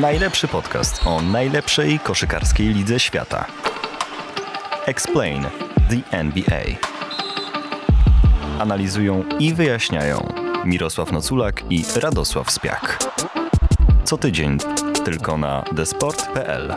[0.00, 3.46] Najlepszy podcast o najlepszej koszykarskiej lidze świata.
[4.86, 5.42] Explain
[5.90, 6.62] the NBA.
[8.58, 10.32] Analizują i wyjaśniają
[10.64, 12.98] Mirosław Noculak i Radosław Spiak.
[14.04, 14.58] Co tydzień
[15.04, 16.72] tylko na desport.pl.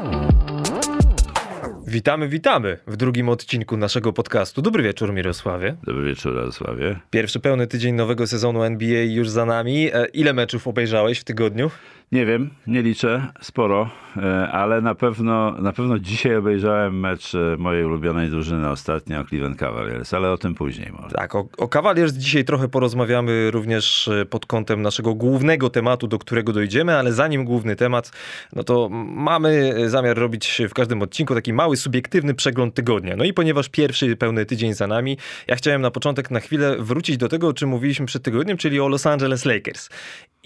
[1.88, 4.61] Witamy, witamy w drugim odcinku naszego podcastu.
[4.61, 5.75] Dobry wieczór, Mirosławie.
[5.84, 7.00] Dobry wieczór, Radosławie.
[7.09, 9.89] Pierwszy pełny tydzień nowego sezonu NBA już za nami.
[9.93, 11.71] E, ile meczów obejrzałeś w tygodniu?
[12.11, 17.57] Nie wiem, nie liczę, sporo, e, ale na pewno, na pewno dzisiaj obejrzałem mecz e,
[17.57, 21.15] mojej ulubionej drużyny ostatnio, Cleveland Cavaliers, ale o tym później może.
[21.15, 26.19] Tak, o, o Cavaliers dzisiaj trochę porozmawiamy również e, pod kątem naszego głównego tematu, do
[26.19, 28.11] którego dojdziemy, ale zanim główny temat,
[28.54, 33.16] no to mamy zamiar robić w każdym odcinku taki mały, subiektywny przegląd tygodnia.
[33.16, 37.17] No i ponieważ pierwszy pełny tydzień za nami, ja chciałem na początek na chwilę wrócić
[37.17, 39.89] do tego, o czym mówiliśmy przed tygodniem, czyli o Los Angeles Lakers.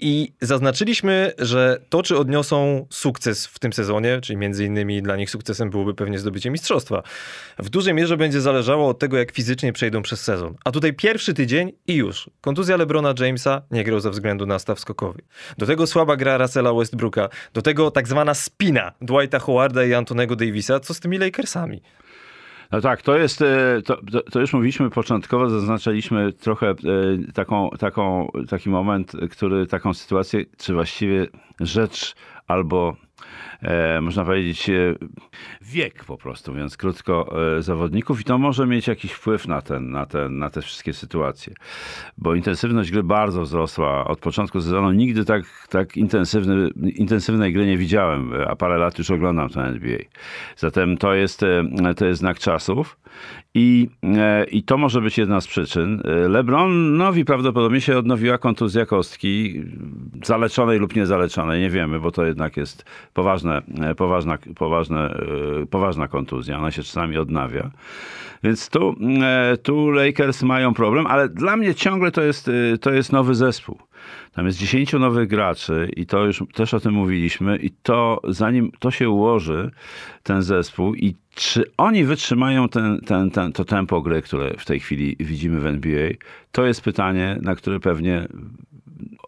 [0.00, 5.30] I zaznaczyliśmy, że to, czy odniosą sukces w tym sezonie, czyli między innymi dla nich
[5.30, 7.02] sukcesem byłoby pewnie zdobycie mistrzostwa,
[7.58, 10.54] w dużej mierze będzie zależało od tego, jak fizycznie przejdą przez sezon.
[10.64, 12.30] A tutaj pierwszy tydzień i już.
[12.40, 15.22] Kontuzja LeBrona Jamesa nie grał ze względu na staw skokowy.
[15.58, 17.28] Do tego słaba gra Russella Westbrooka.
[17.54, 20.80] Do tego tak zwana spina Dwighta Howarda i Antonego Davisa.
[20.80, 21.82] Co z tymi Lakersami?
[22.72, 23.96] No tak, to jest, e, to,
[24.30, 26.74] to już mówiliśmy początkowo, zaznaczaliśmy trochę e,
[27.34, 31.26] taką, taką, taki moment, który, taką sytuację, czy właściwie
[31.60, 32.14] rzecz
[32.46, 32.96] albo
[34.00, 34.94] można powiedzieć, e,
[35.62, 39.90] wiek po prostu, więc krótko e, zawodników i to może mieć jakiś wpływ na, ten,
[39.90, 41.54] na, ten, na te wszystkie sytuacje.
[42.18, 44.92] Bo intensywność gry bardzo wzrosła od początku sezonu.
[44.92, 49.98] Nigdy tak, tak intensywny, intensywnej gry nie widziałem, a parę lat już oglądam ten NBA.
[50.56, 51.64] Zatem to jest, e,
[51.96, 52.96] to jest znak czasów.
[53.54, 56.02] I, e, I to może być jedna z przyczyn.
[56.04, 59.62] E, LeBronowi prawdopodobnie się odnowiła kontuzja kostki,
[60.24, 65.14] zaleczonej lub niezaleczonej, nie wiemy, bo to jednak jest poważne, e, poważna, poważne,
[65.70, 66.58] poważna kontuzja.
[66.58, 67.70] Ona się czasami odnawia.
[68.42, 68.94] Więc tu,
[69.62, 73.78] tu Lakers mają problem, ale dla mnie ciągle to jest, to jest nowy zespół.
[74.32, 78.72] Tam jest 10 nowych graczy i to już też o tym mówiliśmy i to zanim
[78.78, 79.70] to się ułoży,
[80.22, 84.80] ten zespół i czy oni wytrzymają ten, ten, ten, to tempo gry, które w tej
[84.80, 86.10] chwili widzimy w NBA,
[86.52, 88.28] to jest pytanie, na które pewnie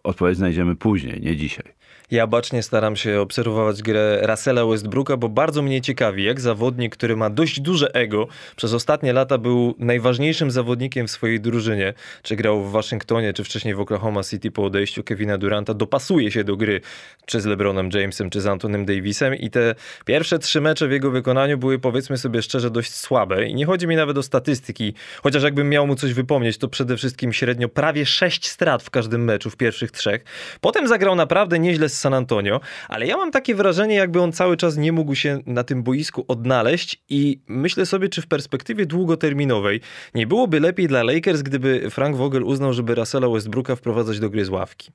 [0.03, 1.82] odpowiedź znajdziemy później, nie dzisiaj.
[2.13, 7.15] Ja bacznie staram się obserwować grę Russella Westbrooka, bo bardzo mnie ciekawi, jak zawodnik, który
[7.15, 11.93] ma dość duże ego, przez ostatnie lata był najważniejszym zawodnikiem w swojej drużynie,
[12.23, 16.43] czy grał w Waszyngtonie, czy wcześniej w Oklahoma City po odejściu Kevina Duranta, dopasuje się
[16.43, 16.81] do gry,
[17.25, 19.75] czy z LeBronem Jamesem, czy z Antonym Davisem i te
[20.05, 23.87] pierwsze trzy mecze w jego wykonaniu były, powiedzmy sobie szczerze, dość słabe i nie chodzi
[23.87, 24.93] mi nawet o statystyki,
[25.23, 29.23] chociaż jakbym miał mu coś wypomnieć, to przede wszystkim średnio prawie sześć strat w każdym
[29.23, 30.23] meczu, w pierwszych trzech.
[30.61, 32.59] Potem zagrał naprawdę nieźle z San Antonio,
[32.89, 36.25] ale ja mam takie wrażenie, jakby on cały czas nie mógł się na tym boisku
[36.27, 39.81] odnaleźć i myślę sobie, czy w perspektywie długoterminowej
[40.15, 44.45] nie byłoby lepiej dla Lakers, gdyby Frank Vogel uznał, żeby Russella Westbrooka wprowadzać do gry
[44.45, 44.91] z ławki.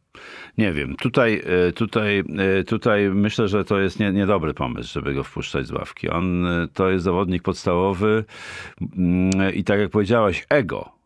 [0.58, 5.14] Nie wiem, tutaj, e, tutaj, e, tutaj myślę, że to jest nie, niedobry pomysł, żeby
[5.14, 6.08] go wpuszczać z ławki.
[6.08, 8.24] On e, to jest zawodnik podstawowy
[8.98, 10.98] mm, i tak jak powiedziałaś, ego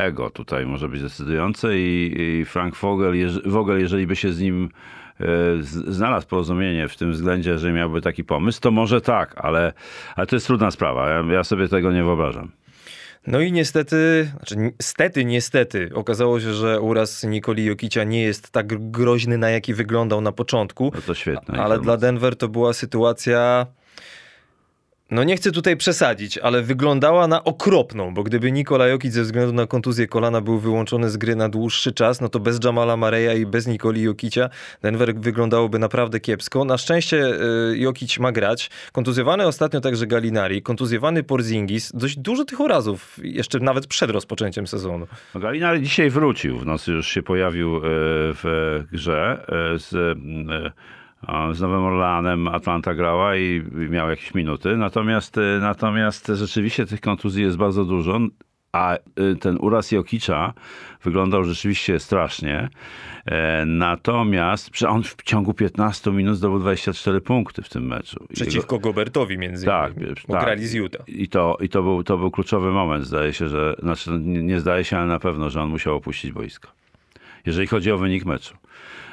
[0.00, 3.14] ego tutaj może być decydujące i, Frank Vogel,
[3.46, 4.68] Vogel, jeżeli by się z nim
[5.62, 9.72] znalazł porozumienie w tym względzie, że miałby taki pomysł, to może tak, ale,
[10.16, 11.10] ale to jest trudna sprawa.
[11.10, 12.52] Ja, ja sobie tego nie wyobrażam.
[13.26, 18.90] No i niestety, znaczy niestety, niestety, okazało się, że uraz Nikoli Jokicia nie jest tak
[18.90, 20.92] groźny, na jaki wyglądał na początku.
[20.94, 21.62] No to świetne.
[21.62, 23.66] Ale dla Denver to była sytuacja
[25.10, 29.52] no nie chcę tutaj przesadzić, ale wyglądała na okropną, bo gdyby Nikola Jokic ze względu
[29.52, 33.40] na kontuzję kolana był wyłączony z gry na dłuższy czas, no to bez Jamala Mareya
[33.40, 34.50] i bez Nikoli Jokicia
[34.82, 36.64] Denver wyglądałoby naprawdę kiepsko.
[36.64, 37.34] Na szczęście
[37.72, 38.70] y, Jokic ma grać.
[38.92, 41.92] Kontuzjowany ostatnio także Galinari, kontuzjowany Porzingis.
[41.94, 45.06] Dość dużo tych urazów, jeszcze nawet przed rozpoczęciem sezonu.
[45.34, 50.18] No Galinari dzisiaj wrócił, w nocy już się pojawił y, w grze y, z
[51.52, 54.76] z Nowym Orleanem Atlanta grała i miał jakieś minuty.
[54.76, 58.18] Natomiast, y, natomiast rzeczywiście tych kontuzji jest bardzo dużo.
[58.72, 60.52] A y, ten uraz Jokicza
[61.02, 62.68] wyglądał rzeczywiście strasznie.
[63.26, 68.26] E, natomiast on w ciągu 15 minut zdobył 24 punkty w tym meczu.
[68.34, 68.88] Przeciwko Jego...
[68.88, 70.44] Gobertowi między tak, innymi, bo tak.
[70.44, 71.08] grali z Utah.
[71.08, 73.06] I, to, i to, był, to był kluczowy moment.
[73.06, 76.32] Zdaje się, że, znaczy nie, nie zdaje się, ale na pewno, że on musiał opuścić
[76.32, 76.68] boisko.
[77.46, 78.54] Jeżeli chodzi o wynik meczu.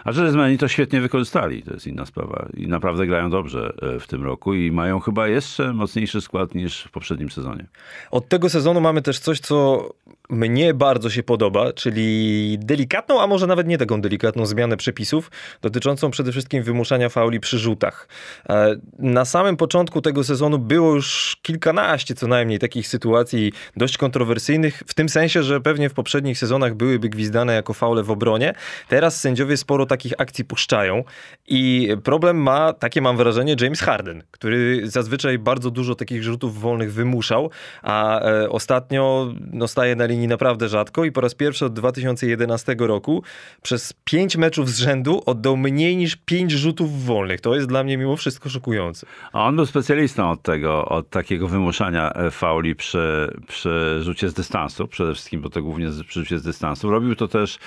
[0.08, 2.50] A że Zmieni to świetnie wykorzystali, to jest inna sprawa.
[2.58, 6.84] I naprawdę grają dobrze e, w tym roku i mają chyba jeszcze mocniejszy skład niż
[6.84, 7.66] w poprzednim sezonie.
[8.12, 9.90] Od tego sezonu mamy też coś, co
[10.30, 15.32] mnie bardzo się podoba, czyli delikatną, a może nawet nie taką delikatną zmianę przepisów,
[15.62, 18.08] dotyczącą przede wszystkim wymuszania fauli przy rzutach.
[18.50, 24.84] E, na samym początku tego sezonu było już kilkanaście co najmniej takich sytuacji dość kontrowersyjnych,
[24.88, 28.54] w tym sensie, że pewnie w poprzednich sezonach byłyby gwizdane jako faule w obronie.
[28.88, 31.04] Teraz sędziowie sporo takich akcji puszczają
[31.48, 36.94] i problem ma, takie mam wrażenie, James Harden, który zazwyczaj bardzo dużo takich rzutów wolnych
[36.94, 37.50] wymuszał,
[37.82, 42.76] a e, ostatnio no, staje na linii naprawdę rzadko i po raz pierwszy od 2011
[42.80, 43.24] roku
[43.62, 47.42] przez pięć meczów z rzędu oddał mniej niż pięć rzutów wolnych.
[47.42, 49.08] To jest dla mnie mimo wszystko szokujące.
[49.34, 54.34] A on był specjalistą od tego, od takiego wymuszania e, fauli przy, przy rzucie z
[54.34, 56.92] dystansu, przede wszystkim, bo to głównie przy rzucie z dystansu.
[56.92, 57.60] Robił to też e,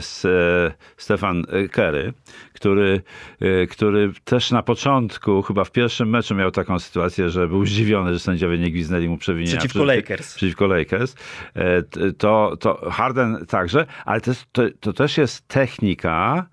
[0.00, 2.12] z, e, Stefan Kerry,
[2.52, 3.02] który,
[3.40, 8.12] e, który też na początku, chyba w pierwszym meczu miał taką sytuację, że był zdziwiony,
[8.12, 9.58] że sędziowie nie gwiznęli mu przewinienia.
[9.58, 10.34] Przeciwko Lakers.
[10.34, 11.14] Przeciwko Lakers.
[11.54, 11.82] E,
[12.12, 16.46] to, to Harden także, ale to, to, to też jest technika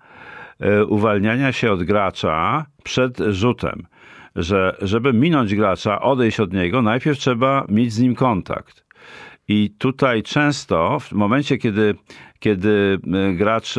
[0.60, 3.86] e, uwalniania się od gracza przed rzutem.
[4.36, 8.84] Że, żeby minąć gracza, odejść od niego, najpierw trzeba mieć z nim kontakt.
[9.48, 11.94] I tutaj często, w momencie, kiedy,
[12.38, 13.74] kiedy e, gracz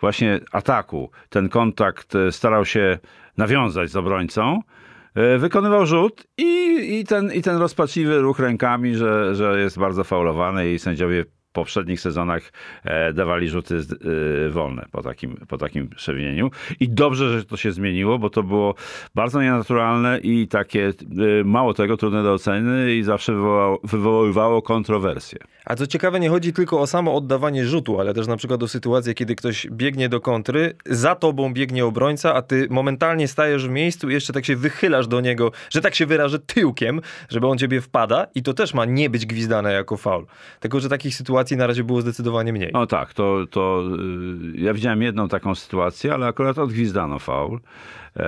[0.00, 2.98] właśnie ataku ten kontakt starał się
[3.36, 4.60] nawiązać z obrońcą,
[5.38, 10.72] wykonywał rzut i, i, ten, i ten rozpaczliwy ruch rękami, że, że jest bardzo faulowany
[10.72, 12.52] i sędziowie poprzednich sezonach
[12.84, 16.50] e, dawali rzuty e, wolne po takim, po takim przewinieniu.
[16.80, 18.74] I dobrze, że to się zmieniło, bo to było
[19.14, 20.92] bardzo nienaturalne i takie,
[21.40, 23.32] e, mało tego, trudne do oceny i zawsze
[23.84, 25.38] wywoływało kontrowersje.
[25.64, 28.68] A co ciekawe, nie chodzi tylko o samo oddawanie rzutu, ale też na przykład o
[28.68, 33.70] sytuację, kiedy ktoś biegnie do kontry, za tobą biegnie obrońca, a ty momentalnie stajesz w
[33.70, 37.58] miejscu i jeszcze tak się wychylasz do niego, że tak się wyrażę, tyłkiem, żeby on
[37.58, 40.26] ciebie wpada i to też ma nie być gwizdane jako faul.
[40.60, 42.70] Tylko, że takich sytuacji na razie było zdecydowanie mniej.
[42.72, 43.84] No tak, to, to
[44.54, 47.60] y, ja widziałem jedną taką sytuację, ale akurat odgwizdano faul.
[48.16, 48.24] E,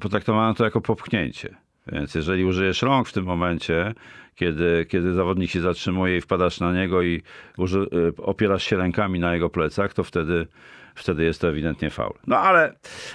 [0.00, 1.54] potraktowano to jako popchnięcie.
[1.92, 3.94] Więc jeżeli użyjesz rąk w tym momencie,
[4.34, 7.22] kiedy, kiedy zawodnik się zatrzymuje i wpadasz na niego i
[7.56, 10.46] uży, y, opierasz się rękami na jego plecach, to wtedy,
[10.94, 12.14] wtedy jest to ewidentnie faul.
[12.26, 12.72] No ale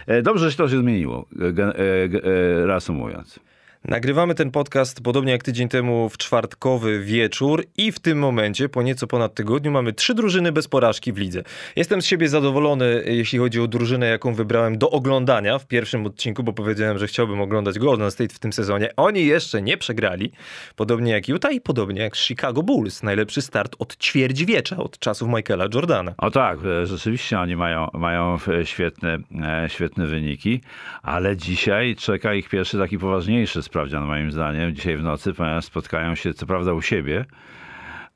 [0.08, 3.40] e, dobrze, że to się zmieniło, e, reasumując.
[3.88, 8.82] Nagrywamy ten podcast podobnie jak tydzień temu w czwartkowy wieczór i w tym momencie, po
[8.82, 11.44] nieco ponad tygodniu, mamy trzy drużyny bez porażki w lidze.
[11.76, 16.44] Jestem z siebie zadowolony, jeśli chodzi o drużynę, jaką wybrałem do oglądania w pierwszym odcinku,
[16.44, 18.90] bo powiedziałem, że chciałbym oglądać Golden State w tym sezonie.
[18.96, 20.32] Oni jeszcze nie przegrali,
[20.76, 23.04] podobnie jak Utah i podobnie jak Chicago Bulls.
[23.04, 26.14] Najlepszy start od ćwierćwiecza, od czasów Michaela Jordana.
[26.18, 30.62] O tak, e, rzeczywiście oni mają, mają e, świetne, e, świetne wyniki,
[31.02, 36.16] ale dzisiaj czeka ich pierwszy taki poważniejszy sprawdzian moim zdaniem dzisiaj w nocy, ponieważ spotkają
[36.16, 37.26] się co prawda u siebie,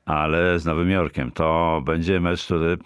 [0.06, 1.30] ale z Nowym Jorkiem.
[1.30, 2.78] To będzie mecz, który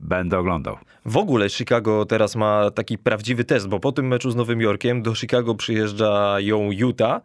[0.00, 0.78] będę oglądał.
[1.04, 5.02] W ogóle Chicago teraz ma taki prawdziwy test, bo po tym meczu z Nowym Jorkiem
[5.02, 7.20] do Chicago przyjeżdżają Utah,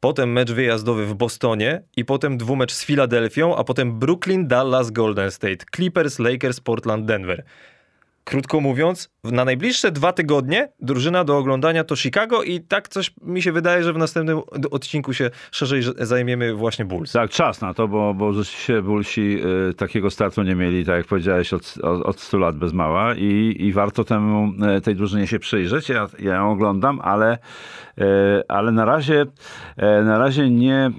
[0.00, 5.30] potem mecz wyjazdowy w Bostonie i potem dwumecz z Filadelfią, a potem Brooklyn, Dallas, Golden
[5.30, 7.44] State, Clippers, Lakers, Portland, Denver.
[8.28, 13.42] Krótko mówiąc, na najbliższe dwa tygodnie drużyna do oglądania to Chicago i tak coś mi
[13.42, 14.40] się wydaje, że w następnym
[14.70, 17.12] odcinku się szerzej zajmiemy właśnie Bulls.
[17.12, 19.38] Tak, czas na to, bo, bo rzeczywiście Bullsi
[19.70, 23.14] y, takiego startu nie mieli, tak jak powiedziałeś, od, od, od 100 lat bez mała
[23.14, 25.88] i, i warto temu, y, tej drużynie się przyjrzeć.
[25.88, 27.38] Ja, ja ją oglądam, ale,
[27.98, 28.02] y,
[28.48, 30.90] ale na razie, y, na razie nie,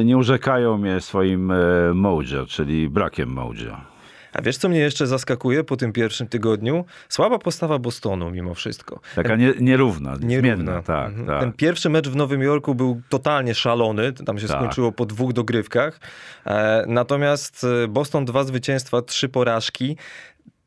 [0.00, 3.89] y, nie urzekają mnie swoim y, mojo, czyli brakiem mojo.
[4.32, 6.84] A wiesz, co mnie jeszcze zaskakuje po tym pierwszym tygodniu?
[7.08, 9.00] Słaba postawa Bostonu mimo wszystko.
[9.14, 10.82] Taka nie, nierówna, nierówna.
[10.82, 11.26] Tak, mhm.
[11.26, 11.40] tak.
[11.40, 14.12] Ten pierwszy mecz w Nowym Jorku był totalnie szalony.
[14.12, 14.56] Tam się tak.
[14.56, 16.00] skończyło po dwóch dogrywkach.
[16.46, 19.96] E, natomiast e, Boston dwa zwycięstwa, trzy porażki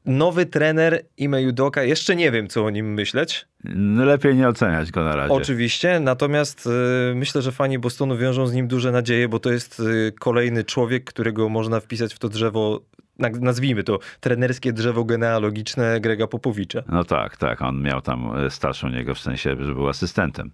[0.06, 3.46] nowy trener Ime Judoka, jeszcze nie wiem, co o nim myśleć.
[3.64, 5.34] No lepiej nie oceniać go na razie.
[5.34, 6.68] Oczywiście, natomiast
[7.12, 10.64] y, myślę, że fani Bostonu wiążą z nim duże nadzieje, bo to jest y, kolejny
[10.64, 12.82] człowiek, którego można wpisać w to drzewo
[13.20, 16.84] nazwijmy to, trenerskie drzewo genealogiczne Grega Popowicza.
[16.90, 17.62] No tak, tak.
[17.62, 18.32] On miał tam
[18.64, 20.52] e, u niego w sensie, że był asystentem.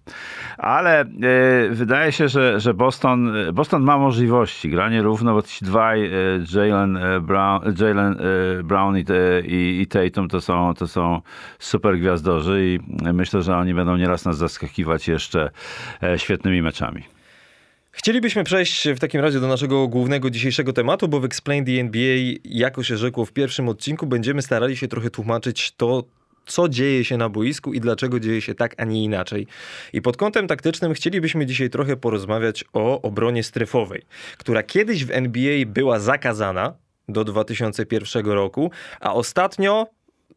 [0.58, 1.06] Ale e,
[1.70, 4.70] wydaje się, że, że Boston, e, Boston ma możliwości.
[4.70, 6.10] Granie równo, bo ci dwaj,
[6.54, 8.16] Jalen Brown, Jalen
[8.64, 9.04] Brown i,
[9.46, 11.20] i, i Tatum to są, to są
[11.58, 12.80] super gwiazdorzy i
[13.12, 15.50] myślę, że oni będą nieraz nas zaskakiwać jeszcze
[16.16, 17.19] świetnymi meczami.
[17.92, 22.16] Chcielibyśmy przejść w takim razie do naszego głównego dzisiejszego tematu, bo w Explain the NBA,
[22.44, 26.04] jako się rzekło w pierwszym odcinku, będziemy starali się trochę tłumaczyć to,
[26.46, 29.46] co dzieje się na boisku i dlaczego dzieje się tak, a nie inaczej.
[29.92, 34.02] I pod kątem taktycznym chcielibyśmy dzisiaj trochę porozmawiać o obronie strefowej,
[34.38, 36.74] która kiedyś w NBA była zakazana
[37.08, 38.70] do 2001 roku,
[39.00, 39.86] a ostatnio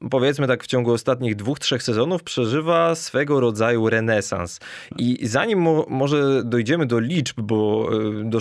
[0.09, 4.59] powiedzmy tak w ciągu ostatnich dwóch, trzech sezonów przeżywa swego rodzaju renesans.
[4.97, 7.89] I zanim mo może dojdziemy do liczb, bo
[8.21, 8.39] y, do,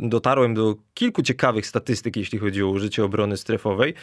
[0.00, 3.94] dotarłem do kilku ciekawych statystyk, jeśli chodzi o użycie obrony strefowej,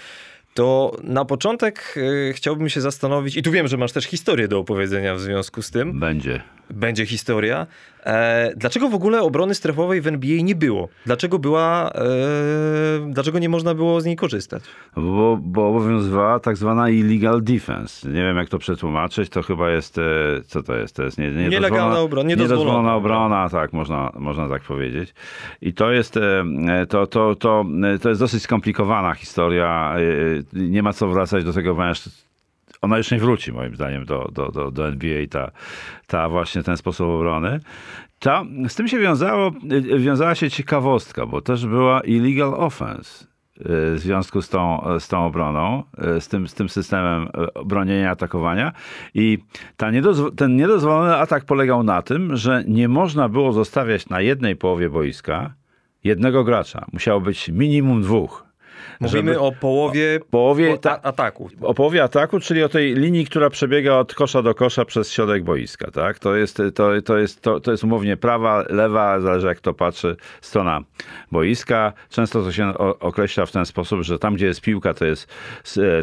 [0.54, 4.60] to na początek y, chciałbym się zastanowić, i tu wiem, że masz też historię do
[4.60, 6.00] opowiedzenia w związku z tym.
[6.00, 6.44] Będzie.
[6.70, 7.68] Będzie historia.
[8.06, 10.88] E, dlaczego w ogóle obrony strefowej w NBA nie było?
[11.06, 12.02] Dlaczego była, e,
[13.10, 14.64] dlaczego nie można było z niej korzystać?
[14.96, 18.10] Bo, bo obowiązywała tak zwana illegal defense.
[18.10, 19.30] Nie wiem, jak to przetłumaczyć.
[19.30, 20.02] To chyba jest, e,
[20.46, 20.96] co to jest?
[20.96, 25.14] To jest nie, nielegalna obrona, niedozwolona, niedozwolona obrona, tak, można, można tak powiedzieć.
[25.62, 26.20] I to jest,
[26.90, 27.66] to, to, to,
[28.02, 29.96] to jest dosyć skomplikowana historia.
[30.54, 32.10] Nie ma co wracać do tego wręcz
[32.84, 35.52] ona już nie wróci moim zdaniem do, do, do, do NBA, ta,
[36.08, 37.60] ta właśnie ten sposób obrony.
[38.68, 39.52] Z tym się wiązało,
[40.00, 45.26] wiązała się ciekawostka, bo też była illegal offense y, w związku z tą, z tą
[45.26, 45.84] obroną,
[46.18, 48.72] y, z tym, z tym systemem y, bronienia, atakowania.
[49.14, 49.38] I
[49.78, 49.92] ta
[50.36, 55.54] ten niedozwolony atak polegał na tym, że nie można było zostawiać na jednej połowie boiska
[56.04, 56.86] jednego gracza.
[56.94, 58.53] Musiało być minimum dwóch.
[59.00, 61.50] Mówimy żeby, o połowie, połowie ta, ataku.
[61.62, 65.44] O połowie ataku, czyli o tej linii, która przebiega od kosza do kosza przez środek
[65.44, 65.92] boiska.
[65.92, 66.20] Tak?
[66.20, 70.16] To, jest, to, to, jest, to, to jest umownie prawa, lewa, zależy jak to patrzy,
[70.42, 70.82] strona
[71.32, 71.94] boiska.
[72.10, 75.34] Często to się określa w ten sposób, że tam, gdzie jest piłka, to jest,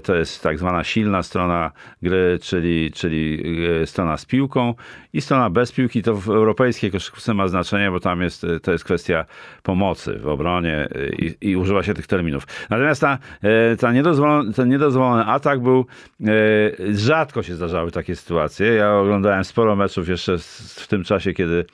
[0.03, 1.73] to jest tak zwana silna strona
[2.03, 3.43] gry, czyli, czyli
[3.83, 4.75] e, strona z piłką
[5.13, 8.85] i strona bez piłki to w europejskiej koszykówce ma znaczenie, bo tam jest, to jest
[8.85, 9.25] kwestia
[9.63, 10.89] pomocy w obronie
[11.19, 12.47] i, i używa się tych terminów.
[12.71, 15.87] Natomiast ta, e, ta niedozwolony, ten niedozwolony atak był,
[16.21, 16.27] e,
[16.95, 18.67] rzadko się zdarzały takie sytuacje.
[18.67, 20.39] Ja oglądałem sporo meczów jeszcze
[20.77, 21.65] w tym czasie, kiedy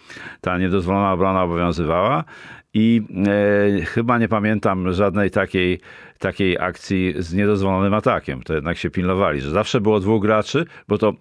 [0.41, 2.25] ta niedozwolona obrona obowiązywała
[2.75, 3.03] i
[3.81, 5.81] e, chyba nie pamiętam żadnej takiej,
[6.19, 8.43] takiej akcji z niedozwolonym atakiem.
[8.43, 11.13] To jednak się pilnowali, że zawsze było dwóch graczy, bo to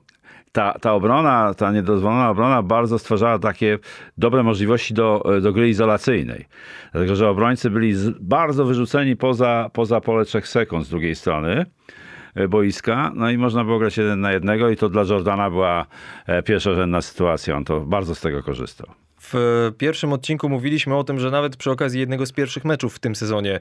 [0.55, 3.79] ta, ta obrona, ta niedozwolona obrona bardzo stwarzała takie
[4.17, 6.45] dobre możliwości do, do gry izolacyjnej.
[6.91, 11.65] Dlatego, że obrońcy byli bardzo wyrzuceni poza, poza pole 3 sekund z drugiej strony
[12.35, 15.85] e, boiska, no i można było grać jeden na jednego i to dla Jordana była
[16.27, 17.57] e, pierwszorzędna sytuacja.
[17.57, 19.04] On to bardzo z tego korzystał.
[19.33, 22.99] W pierwszym odcinku mówiliśmy o tym, że nawet przy okazji jednego z pierwszych meczów w
[22.99, 23.59] tym sezonie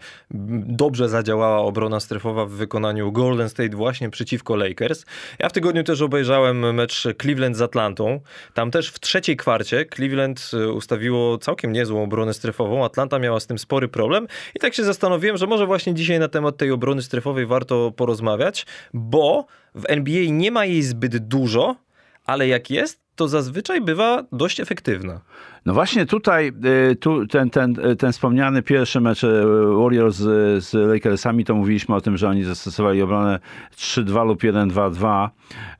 [0.66, 5.04] dobrze zadziałała obrona strefowa w wykonaniu Golden State właśnie przeciwko Lakers.
[5.38, 8.20] Ja w tygodniu też obejrzałem mecz Cleveland z Atlantą.
[8.54, 12.84] Tam też w trzeciej kwarcie Cleveland y, ustawiło całkiem niezłą obronę strefową.
[12.84, 16.28] Atlanta miała z tym spory problem i tak się zastanowiłem, że może właśnie dzisiaj na
[16.28, 21.76] temat tej obrony strefowej warto porozmawiać, bo w NBA nie ma jej zbyt dużo,
[22.24, 25.20] ale jak jest, to zazwyczaj bywa dość efektywna.
[25.66, 26.52] No właśnie tutaj
[26.90, 29.44] y, tu ten, ten, ten wspomniany pierwszy mecz y,
[29.78, 33.38] Warriors z, z Lakersami, to mówiliśmy o tym, że oni zastosowali obronę
[33.76, 35.28] 3-2 lub 1-2-2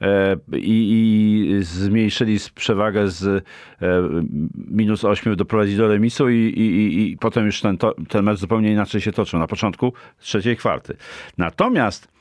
[0.00, 0.90] e, i,
[1.58, 3.44] i zmniejszyli przewagę z
[4.56, 9.00] minus 8 doprowadzić do remisu i, i, i potem już ten, ten mecz zupełnie inaczej
[9.00, 10.96] się toczył na początku trzeciej kwarty.
[11.38, 12.13] Natomiast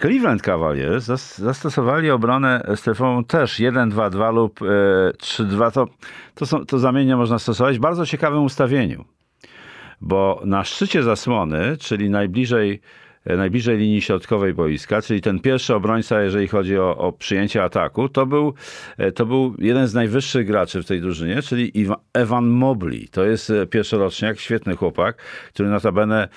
[0.00, 1.04] Cleveland Cavaliers
[1.36, 5.66] zastosowali obronę strefową też 1-2-2 lub 3-2.
[5.66, 5.86] E, to,
[6.34, 9.04] to, to zamiennie można stosować w bardzo ciekawym ustawieniu,
[10.00, 16.22] bo na szczycie zasłony, czyli najbliżej E, najbliżej linii środkowej boiska, czyli ten pierwszy obrońca,
[16.22, 18.54] jeżeli chodzi o, o przyjęcie ataku, to był,
[18.98, 21.72] e, to był jeden z najwyższych graczy w tej drużynie, czyli
[22.12, 23.08] Evan Mobley.
[23.08, 25.22] To jest e, pierwszoroczniak, świetny chłopak,
[25.54, 26.28] który notabene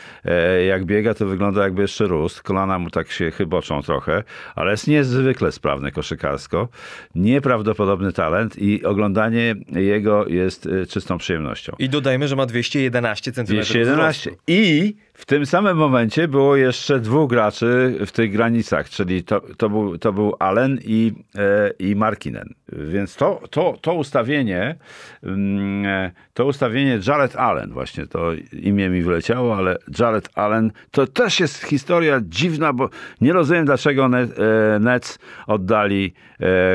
[0.67, 2.43] jak biega, to wygląda jakby jeszcze rósł.
[2.43, 4.23] Kolana mu tak się chyboczą trochę,
[4.55, 6.69] ale jest niezwykle sprawny koszykarsko.
[7.15, 11.75] Nieprawdopodobny talent i oglądanie jego jest czystą przyjemnością.
[11.79, 17.29] I dodajmy, że ma 211 cm 211 i w tym samym momencie było jeszcze dwóch
[17.29, 22.53] graczy w tych granicach, czyli to, to, był, to był Allen i, e, i Markinen.
[22.71, 24.75] Więc to, to, to ustawienie,
[25.23, 31.07] mm, e, to ustawienie Jared Allen, właśnie to imię mi wyleciało, ale Jared Allen, to
[31.07, 32.89] też jest historia dziwna, bo
[33.21, 36.13] nie rozumiem, dlaczego e, Nets oddali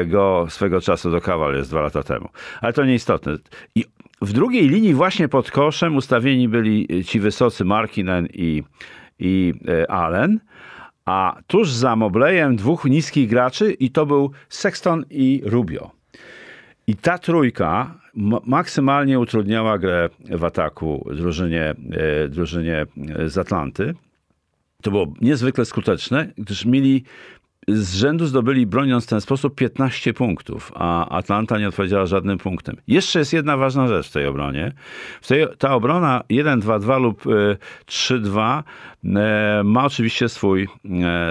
[0.06, 2.28] go swego czasu do Cavaliers dwa lata temu.
[2.60, 3.36] Ale to nieistotne.
[3.74, 3.84] I
[4.20, 8.62] w drugiej linii właśnie pod koszem ustawieni byli ci wysocy Markinen i,
[9.18, 10.40] i e, Allen,
[11.04, 15.90] a tuż za Moblejem dwóch niskich graczy i to był Sexton i Rubio.
[16.86, 17.94] I ta trójka
[18.46, 22.86] maksymalnie utrudniała grę w ataku drużynie, e, drużynie
[23.26, 23.94] z Atlanty.
[24.82, 27.04] To było niezwykle skuteczne, gdyż mieli
[27.68, 32.76] z rzędu zdobyli, broniąc w ten sposób, 15 punktów, a Atlanta nie odpowiedziała żadnym punktem.
[32.88, 34.72] Jeszcze jest jedna ważna rzecz w tej obronie.
[35.20, 37.24] W tej, ta obrona 1-2-2 lub
[37.86, 38.62] 3-2
[39.04, 40.68] e, ma oczywiście swój,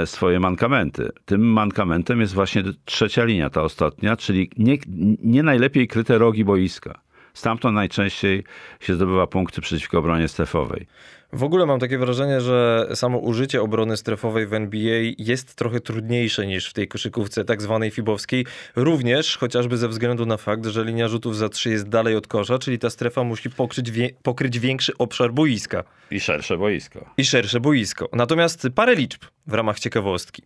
[0.02, 1.10] e, swoje mankamenty.
[1.26, 4.78] Tym mankamentem jest właśnie trzecia linia, ta ostatnia, czyli nie,
[5.24, 7.09] nie najlepiej kryte rogi boiska.
[7.39, 8.43] Stamtąd najczęściej
[8.79, 10.88] się zdobywa punkty przeciwko obronie strefowej.
[11.34, 16.48] W ogóle mam takie wrażenie, że samo użycie obrony strefowej w NBA jest trochę trudniejsze
[16.48, 18.46] niż w tej koszykówce tak zwanej fibowskiej.
[18.75, 22.60] Również chociażby ze względu na fakt, że linia rzutów za trzy jest dalej od kosza,
[22.60, 25.84] czyli ta strefa musi pokryć, wie, pokryć większy obszar boiska.
[26.12, 27.05] I szersze boisko.
[27.17, 28.10] I szersze boisko.
[28.13, 30.43] Natomiast parę liczb w ramach ciekawostki.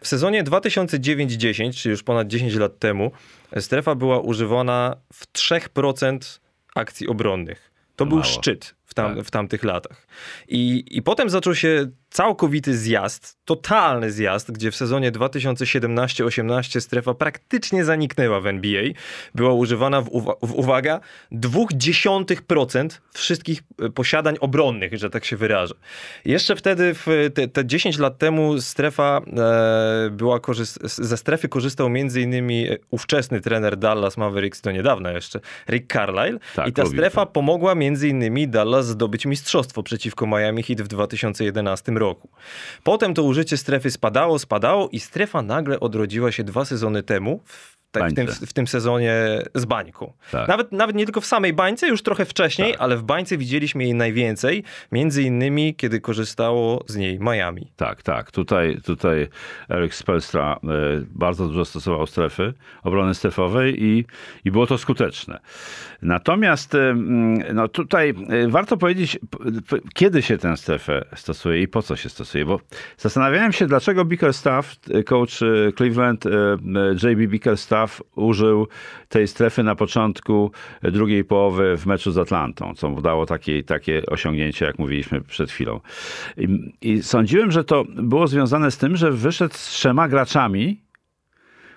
[0.00, 3.12] W sezonie 2009-10, czyli już ponad 10 lat temu,
[3.60, 6.38] strefa była używana w 3%
[6.74, 7.70] akcji obronnych.
[7.74, 8.32] To, to był mało.
[8.32, 9.24] szczyt w, tam, tak.
[9.24, 10.06] w tamtych latach.
[10.48, 17.84] I, I potem zaczął się całkowity zjazd, totalny zjazd, gdzie w sezonie 2017-18 strefa praktycznie
[17.84, 18.82] zaniknęła w NBA.
[19.34, 20.10] Była używana w,
[20.42, 25.74] w uwaga, dwóch dziesiątych procent wszystkich e, posiadań obronnych, że tak się wyrażę.
[26.24, 30.40] Jeszcze wtedy, w te, te 10 lat temu strefa e, była,
[30.84, 36.68] ze strefy korzystał między innymi ówczesny trener Dallas Mavericks do niedawna jeszcze, Rick Carlisle tak,
[36.68, 38.48] i ta strefa pomogła między innymi
[38.86, 42.28] Zdobyć mistrzostwo przeciwko Miami Heat w 2011 roku roku.
[42.82, 47.71] Potem to użycie strefy spadało, spadało i strefa nagle odrodziła się dwa sezony temu w
[48.00, 50.12] tak, w, tym, w tym sezonie z bańką.
[50.30, 50.48] Tak.
[50.48, 52.80] Nawet, nawet nie tylko w samej bańce, już trochę wcześniej, tak.
[52.80, 57.72] ale w bańce widzieliśmy jej najwięcej, między innymi kiedy korzystało z niej Miami.
[57.76, 58.30] Tak, tak.
[58.30, 59.28] Tutaj, tutaj
[59.70, 60.68] Eric Spelstra e,
[61.10, 64.04] bardzo dużo stosował strefy, obrony strefowej i,
[64.44, 65.40] i było to skuteczne.
[66.02, 66.94] Natomiast e,
[67.54, 69.18] no tutaj e, warto powiedzieć,
[69.94, 72.60] kiedy się tę strefę stosuje i po co się stosuje, bo
[72.96, 75.40] zastanawiałem się, dlaczego Bickerstaff, coach
[75.76, 76.24] Cleveland,
[77.02, 77.81] JB Bickerstaff
[78.14, 78.68] Użył
[79.08, 80.50] tej strefy na początku
[80.82, 85.80] drugiej połowy w meczu z Atlantą, co dało takie, takie osiągnięcie, jak mówiliśmy przed chwilą.
[86.36, 90.80] I, I sądziłem, że to było związane z tym, że wyszedł z trzema graczami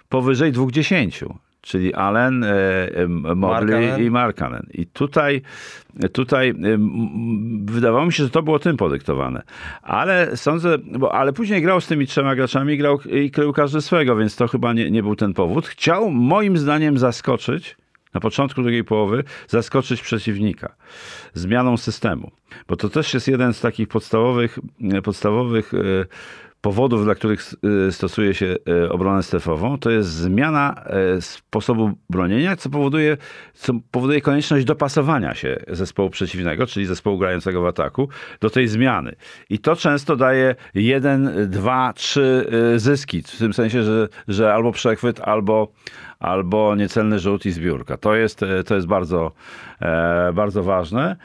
[0.10, 1.36] powyżej dwóch dziesięciu
[1.66, 2.48] czyli Allen, e,
[2.96, 4.68] e, Mobley i Markanen.
[4.74, 5.42] I tutaj,
[6.14, 6.54] tutaj
[7.66, 9.42] wydawało mi się, że to było tym podyktowane.
[9.82, 14.16] Ale sądzę, bo, ale później grał z tymi trzema graczami grał, i krył każdy swego,
[14.16, 15.68] więc to chyba nie, nie był ten powód.
[15.68, 17.76] Chciał moim zdaniem zaskoczyć
[18.14, 20.76] na początku drugiej połowy zaskoczyć przeciwnika
[21.34, 22.32] zmianą systemu.
[22.68, 24.60] Bo to też jest jeden z takich podstawowych,
[25.04, 25.78] podstawowych e,
[26.66, 27.54] powodów, dla których
[27.88, 30.84] y, stosuje się y, obronę strefową, to jest zmiana
[31.18, 33.18] y, sposobu bronienia, co powoduje,
[33.54, 38.10] co powoduje konieczność dopasowania się zespołu przeciwnego, czyli zespołu grającego w ataku,
[38.42, 39.16] do tej zmiany.
[39.50, 45.20] I to często daje jeden, dwa, trzy zyski, w tym sensie, że, że albo przechwyt,
[45.22, 45.72] albo,
[46.20, 47.98] albo niecelny rzut i zbiórka.
[47.98, 49.32] To jest, to jest bardzo,
[49.82, 51.16] e, bardzo ważne.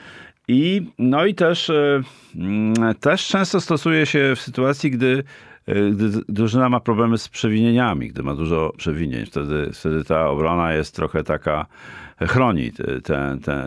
[0.52, 2.02] I, no i też, e,
[2.36, 5.24] mm, też często stosuje się w sytuacji, gdy,
[5.66, 9.26] e, gdy drużyna ma problemy z przewinieniami, gdy ma dużo przewinień.
[9.26, 11.66] Wtedy, wtedy ta obrona jest trochę taka,
[12.20, 12.72] chroni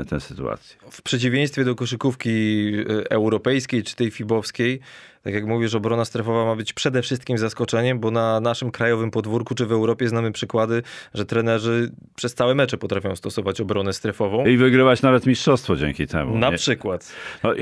[0.10, 0.78] tę sytuację.
[0.91, 2.30] W przeciwieństwie do koszykówki
[2.76, 4.80] e, europejskiej czy tej fibowskiej,
[5.24, 9.56] tak jak mówisz, obrona strefowa ma być przede wszystkim zaskoczeniem, bo na naszym krajowym podwórku
[9.56, 10.84] czy w Europie znamy przykłady,
[11.14, 14.46] że trenerzy przez całe mecze potrafią stosować obronę strefową.
[14.46, 16.38] I wygrywać nawet mistrzostwo dzięki temu.
[16.38, 17.14] Na przykład.
[17.44, 17.54] No,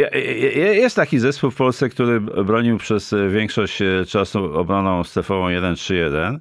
[0.74, 6.40] jest taki zespół w Polsce, który bronił przez większość czasu obroną strefową 1-3-1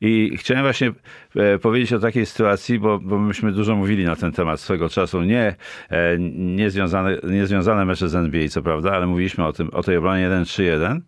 [0.00, 0.92] i chciałem właśnie
[1.36, 5.22] e, powiedzieć o takiej sytuacji, bo, bo myśmy dużo mówili na ten temat swego czasu.
[5.22, 5.54] Nie,
[5.90, 10.28] e, niezwiązane, niezwiązane mecze z NBA, co prawda, ale mówiliśmy o, tym, o tej obronie
[10.28, 11.00] 1-3-1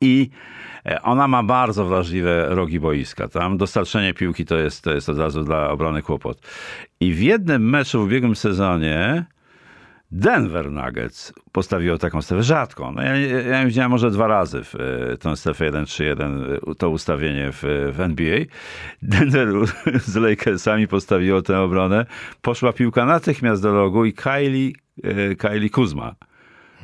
[0.00, 0.30] i
[0.86, 3.28] e, ona ma bardzo wrażliwe rogi boiska.
[3.28, 6.40] Tam dostarczenie piłki to jest, to jest od razu dla obrony kłopot.
[7.00, 9.24] I w jednym meczu w ubiegłym sezonie
[10.10, 12.92] Denver Nuggets postawiło taką strefę rzadką.
[12.92, 17.62] No ja, ja widziałem może dwa razy w e, tą strefę 1-3-1, to ustawienie w,
[17.92, 18.38] w NBA.
[19.02, 19.48] Denver
[20.00, 22.06] z Lakersami postawiło tę obronę.
[22.42, 24.72] Poszła piłka natychmiast do rogu i Kylie,
[25.04, 26.14] e, Kylie Kuzma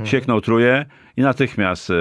[0.05, 1.95] sieknął truje i natychmiast e,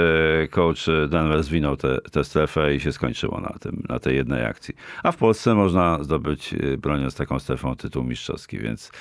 [0.48, 1.78] coach Denver zwinął
[2.12, 4.76] tę strefę i się skończyło na, tym, na tej jednej akcji.
[5.04, 8.92] A w Polsce można zdobyć, e, broniąc taką strefą, tytuł mistrzowski, więc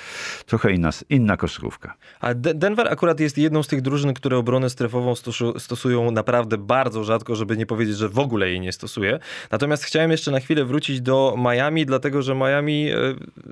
[0.45, 1.93] trochę inna, inna koszykówka.
[2.19, 5.13] A Denver akurat jest jedną z tych drużyn, które obronę strefową
[5.57, 9.19] stosują naprawdę bardzo rzadko, żeby nie powiedzieć, że w ogóle jej nie stosuje.
[9.51, 12.95] Natomiast chciałem jeszcze na chwilę wrócić do Miami, dlatego że Miami e,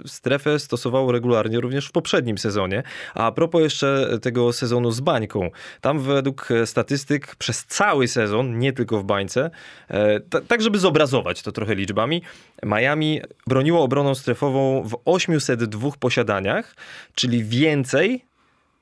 [0.06, 2.84] strefę stosowało regularnie również w poprzednim sezonie.
[3.13, 5.50] A propos jeszcze tego sezonu z bańką.
[5.82, 9.51] Tam według statystyk przez cały sezon, nie tylko w bańce.
[9.89, 12.21] E, tak, żeby zobrazować to trochę liczbami.
[12.63, 16.75] Miami broniło obroną strefową w 802 posiadaniach,
[17.15, 18.25] czyli więcej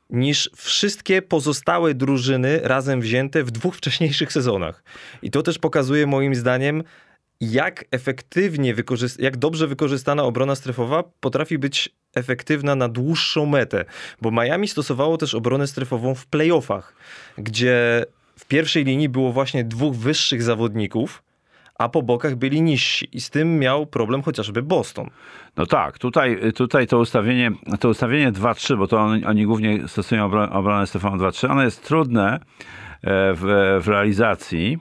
[0.09, 4.83] niż wszystkie pozostałe drużyny razem wzięte w dwóch wcześniejszych sezonach.
[5.21, 6.83] I to też pokazuje moim zdaniem,
[7.41, 8.75] jak efektywnie,
[9.19, 13.85] jak dobrze wykorzystana obrona strefowa potrafi być efektywna na dłuższą metę,
[14.21, 16.95] bo Miami stosowało też obronę strefową w playoffach,
[17.37, 18.05] gdzie
[18.39, 21.23] w pierwszej linii było właśnie dwóch wyższych zawodników,
[21.75, 23.09] a po bokach byli niżsi.
[23.11, 25.09] I z tym miał problem chociażby Boston.
[25.57, 30.51] No tak, tutaj, tutaj to ustawienie, to ustawienie 2-3, bo to oni, głównie stosują obronę,
[30.51, 32.39] obronę strefową 2-3, ono jest trudne e,
[33.33, 33.41] w,
[33.81, 34.79] w realizacji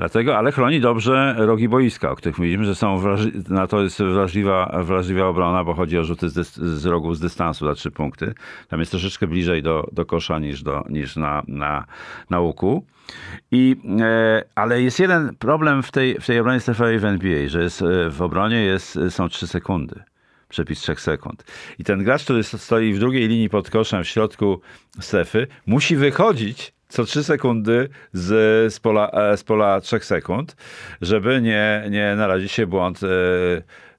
[0.00, 3.02] Dlatego, ale chroni dobrze rogi boiska, o których mówiliśmy, że są
[3.48, 7.20] na to jest wrażliwa, wrażliwa obrona, bo chodzi o rzuty z, dys- z rogów z
[7.20, 8.34] dystansu za trzy punkty.
[8.68, 11.84] Tam jest troszeczkę bliżej do, do kosza niż, do, niż na, na,
[12.30, 12.86] na łuku.
[13.50, 17.62] I, e, ale jest jeden problem w tej, w tej obronie strefowej w NBA, że
[17.62, 20.02] jest, e, w obronie jest, są trzy sekundy
[20.48, 21.44] przepis 3 sekund.
[21.78, 24.60] I ten gracz, który stoi w drugiej linii pod koszem w środku
[25.00, 30.56] strefy, musi wychodzić co 3 sekundy z, z, pola, e, z pola 3 sekund,
[31.00, 33.08] żeby nie, nie narazić się błąd e,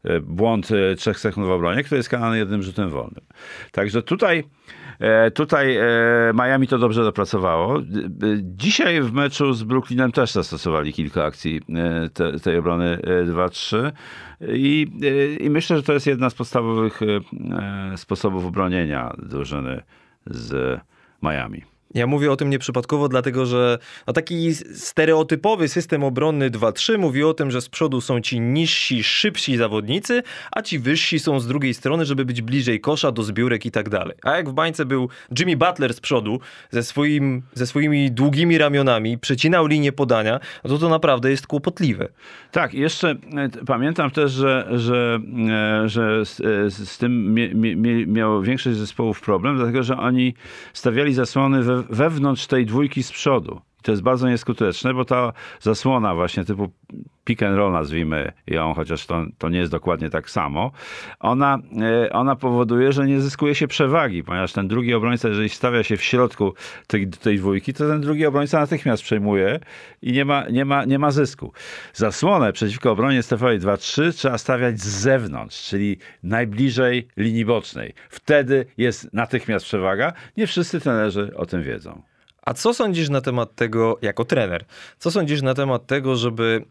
[0.04, 3.24] e, błąd 3 sekund w obronie, który jest kanany jednym rzutem wolnym.
[3.72, 4.44] Także tutaj
[5.34, 5.78] Tutaj
[6.34, 7.80] Miami to dobrze dopracowało.
[8.42, 11.62] Dzisiaj w meczu z Brooklynem też zastosowali kilka akcji
[12.14, 13.92] te, tej obrony 2-3
[14.48, 14.88] I,
[15.40, 17.00] i myślę, że to jest jedna z podstawowych
[17.96, 19.82] sposobów obronienia drużyny
[20.26, 20.80] z
[21.24, 21.71] Miami.
[21.94, 23.78] Ja mówię o tym nieprzypadkowo, dlatego że
[24.08, 29.04] no taki stereotypowy system obronny 2-3 mówi o tym, że z przodu są ci niżsi,
[29.04, 33.66] szybsi zawodnicy, a ci wyżsi są z drugiej strony, żeby być bliżej kosza, do zbiórek
[33.66, 34.18] i tak dalej.
[34.24, 39.18] A jak w bańce był Jimmy Butler z przodu, ze, swoim, ze swoimi długimi ramionami,
[39.18, 42.08] przecinał linię podania, no to to naprawdę jest kłopotliwe.
[42.52, 45.20] Tak, jeszcze e, pamiętam też, że, że,
[45.84, 50.34] e, że z, e, z tym mie, mie, miało większość zespołów problem, dlatego że oni
[50.74, 53.62] stawiali zasłony we wewnątrz tej dwójki z przodu.
[53.82, 56.72] I to jest bardzo nieskuteczne, bo ta zasłona właśnie typu
[57.24, 60.72] pick and roll nazwijmy ją, chociaż to, to nie jest dokładnie tak samo,
[61.20, 65.84] ona, e, ona powoduje, że nie zyskuje się przewagi, ponieważ ten drugi obrońca, jeżeli stawia
[65.84, 66.54] się w środku
[66.88, 69.60] tej, tej dwójki, to ten drugi obrońca natychmiast przejmuje
[70.02, 71.54] i nie ma, nie ma, nie ma zysku.
[71.94, 77.94] Zasłonę przeciwko obronie strefowej 2-3 trzeba stawiać z zewnątrz, czyli najbliżej linii bocznej.
[78.10, 80.14] Wtedy jest natychmiast przewaga.
[80.38, 82.11] Nie wszyscy trenerzy o tym wiedzą.
[82.42, 84.66] A co sądzisz na temat tego, jako trener,
[85.00, 86.66] co sądzisz na temat tego, żeby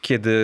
[0.00, 0.34] kiedy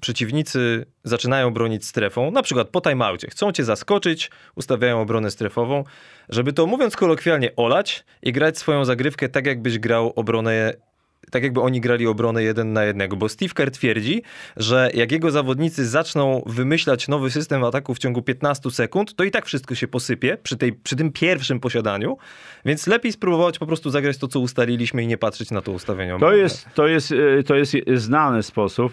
[0.00, 5.84] przeciwnicy zaczynają bronić strefą, na przykład po timeoutie, chcą cię zaskoczyć, ustawiają obronę strefową,
[6.28, 10.74] żeby to mówiąc kolokwialnie olać i grać swoją zagrywkę tak, jakbyś grał obronę
[11.30, 14.22] tak jakby oni grali obronę jeden na jednego, bo Steve Kerr twierdzi,
[14.56, 19.30] że jak jego zawodnicy zaczną wymyślać nowy system ataku w ciągu 15 sekund, to i
[19.30, 22.16] tak wszystko się posypie przy, tej, przy tym pierwszym posiadaniu,
[22.64, 26.18] więc lepiej spróbować po prostu zagrać to, co ustaliliśmy i nie patrzeć na to ustawienie.
[26.20, 28.92] To jest, to jest, e, to jest znany sposób,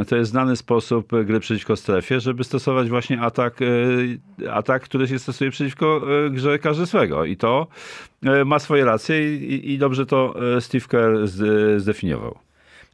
[0.00, 5.08] e, to jest znany sposób gry przeciwko strefie, żeby stosować właśnie atak, e, atak który
[5.08, 7.66] się stosuje przeciwko grze każdego i to
[8.44, 11.28] ma swoje racje i, i dobrze to Steve Kerr
[11.76, 12.38] zdefiniował.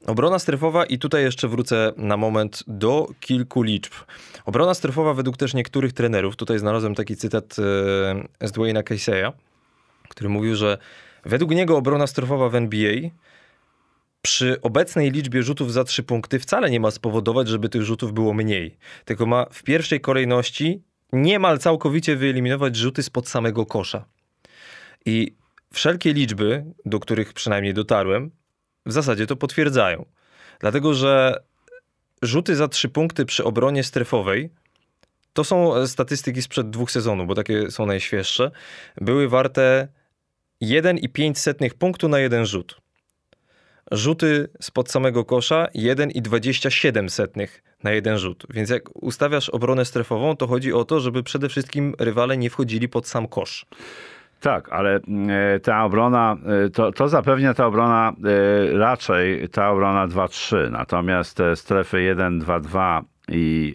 [0.07, 3.93] Obrona strefowa, i tutaj jeszcze wrócę na moment do kilku liczb.
[4.45, 7.57] Obrona strefowa według też niektórych trenerów, tutaj znalazłem taki cytat
[8.41, 9.33] e, z Dwayna Casey'a,
[10.09, 10.79] który mówił, że
[11.25, 13.11] według niego obrona strefowa w NBA
[14.23, 18.35] przy obecnej liczbie rzutów za trzy punkty wcale nie ma spowodować, żeby tych rzutów było
[18.35, 24.05] mniej, tylko ma w pierwszej kolejności niemal całkowicie wyeliminować rzuty spod samego kosza.
[25.07, 25.35] I
[25.73, 28.31] wszelkie liczby, do których przynajmniej dotarłem,
[28.87, 30.05] w zasadzie to potwierdzają.
[30.61, 31.43] Dlatego, że
[32.23, 34.51] rzuty za trzy punkty przy obronie strefowej
[35.33, 38.51] to są statystyki sprzed dwóch sezonów, bo takie są najświeższe.
[39.01, 39.89] Były warte
[40.63, 42.77] 1,5 punktu na jeden rzut.
[43.93, 47.49] Rzuty spod samego kosza 1,27
[47.83, 48.47] na jeden rzut.
[48.51, 52.89] Więc jak ustawiasz obronę strefową, to chodzi o to, żeby przede wszystkim rywale nie wchodzili
[52.89, 53.67] pod sam kosz.
[54.41, 60.09] Tak, ale e, ta obrona, e, to, to zapewnia ta obrona e, raczej ta obrona
[60.09, 63.75] 2-3, natomiast te strefy 1-2-2 i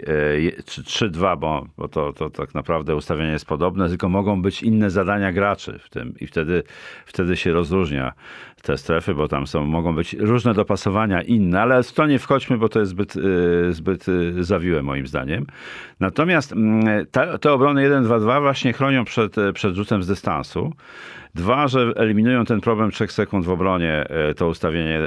[0.62, 5.32] 3-2, bo, bo to, to tak naprawdę ustawienie jest podobne, tylko mogą być inne zadania
[5.32, 6.64] graczy w tym i wtedy,
[7.06, 8.14] wtedy się rozróżnia
[8.66, 12.58] te strefy, bo tam są, mogą być różne dopasowania inne, ale w to nie wchodźmy,
[12.58, 15.46] bo to jest zbyt, y, zbyt y, zawiłe moim zdaniem.
[16.00, 20.74] Natomiast mm, te, te obrony 1-2-2 właśnie chronią przed, przed rzutem z dystansu.
[21.36, 25.02] Dwa, że eliminują ten problem 3 sekund w obronie, e, to ustawienie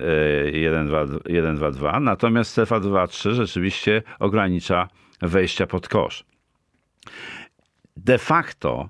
[1.24, 2.00] 1-2-2.
[2.00, 4.88] Natomiast strefa 2-3 rzeczywiście ogranicza
[5.22, 6.24] wejścia pod kosz.
[7.96, 8.88] De facto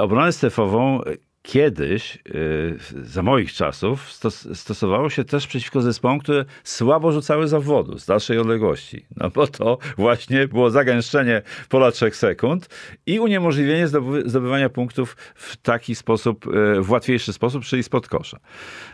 [0.00, 1.00] obronę strefową
[1.42, 4.12] kiedyś, y, za moich czasów,
[4.54, 9.06] stosowało się też przeciwko zespołom, które słabo rzucały zawodu z dalszej odległości.
[9.16, 12.68] No bo to właśnie było zagęszczenie pola 3 sekund
[13.06, 13.88] i uniemożliwienie
[14.24, 18.38] zdobywania punktów w taki sposób, y, w łatwiejszy sposób, czyli spod kosza.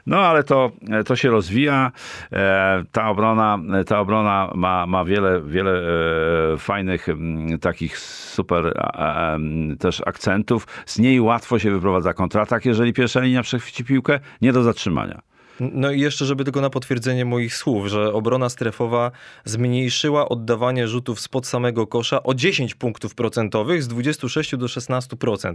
[0.07, 0.71] No ale to,
[1.07, 1.93] to się rozwija.
[2.33, 5.73] E, ta obrona, ta obrona ma, ma wiele, wiele
[6.53, 7.07] e, fajnych
[7.61, 8.73] takich super
[9.79, 10.67] też akcentów.
[10.87, 15.23] Z niej łatwo się wyprowadza kontratak, jeżeli pierwsza linia przechwyci piłkę, nie do zatrzymania.
[15.61, 19.11] No i jeszcze, żeby tylko na potwierdzenie moich słów, że obrona strefowa
[19.45, 25.55] zmniejszyła oddawanie rzutów spod samego kosza o 10 punktów procentowych z 26 do 16%.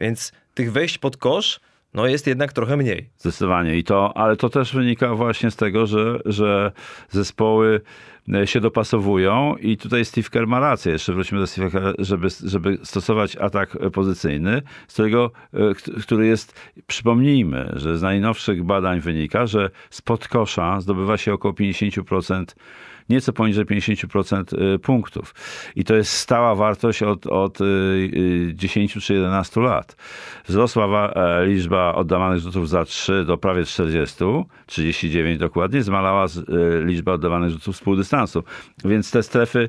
[0.00, 1.60] Więc tych wejść pod kosz
[1.94, 3.10] no jest jednak trochę mniej.
[3.18, 3.76] Zdecydowanie.
[3.76, 6.72] I to, ale to też wynika właśnie z tego, że, że
[7.10, 7.80] zespoły
[8.44, 10.92] się dopasowują i tutaj Steve Kerr ma rację.
[10.92, 15.58] Jeszcze wrócimy do Steve żeby, żeby stosować atak pozycyjny, z którego, e,
[16.02, 22.44] który jest, przypomnijmy, że z najnowszych badań wynika, że spod kosza zdobywa się około 50%
[23.08, 25.34] nieco poniżej 50% y, punktów.
[25.76, 27.58] I to jest stała wartość od, od
[28.54, 29.96] 10 y, y, czy 11 lat.
[30.46, 34.24] Wzrosła e, liczba oddawanych rzutów za 3 do prawie 40,
[34.66, 36.26] 39 dokładnie, zmalała
[36.84, 38.42] liczba oddawanych rzutów z półdystansu.
[38.84, 39.68] Więc te strefy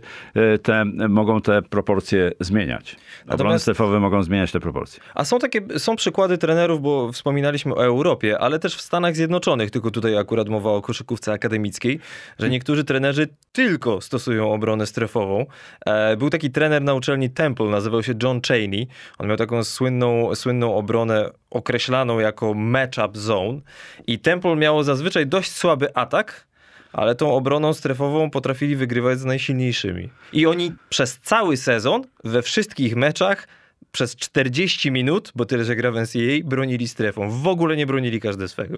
[0.63, 2.95] te, mogą te proporcje zmieniać.
[2.95, 3.41] Natomiast...
[3.41, 5.03] Obrony strefowe mogą zmieniać te proporcje.
[5.15, 9.71] A są takie, są przykłady trenerów, bo wspominaliśmy o Europie, ale też w Stanach Zjednoczonych,
[9.71, 11.99] tylko tutaj akurat mowa o koszykówce akademickiej,
[12.39, 15.45] że niektórzy trenerzy tylko stosują obronę strefową.
[15.85, 18.87] E, był taki trener na uczelni Temple, nazywał się John Cheney.
[19.17, 23.59] On miał taką słynną, słynną obronę określaną jako matchup zone
[24.07, 26.47] i Temple miało zazwyczaj dość słaby atak,
[26.93, 30.09] ale tą obroną strefową potrafili wygrywać z najsilniejszymi.
[30.33, 33.47] I oni przez cały sezon, we wszystkich meczach,
[33.91, 37.29] przez 40 minut, bo tyle, że gra w NCAA, bronili strefą.
[37.29, 38.77] W ogóle nie bronili każde swego.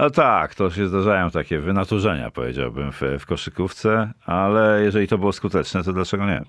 [0.00, 5.32] No tak, to się zdarzają takie wynaturzenia, powiedziałbym, w, w koszykówce, ale jeżeli to było
[5.32, 6.42] skuteczne, to dlaczego nie?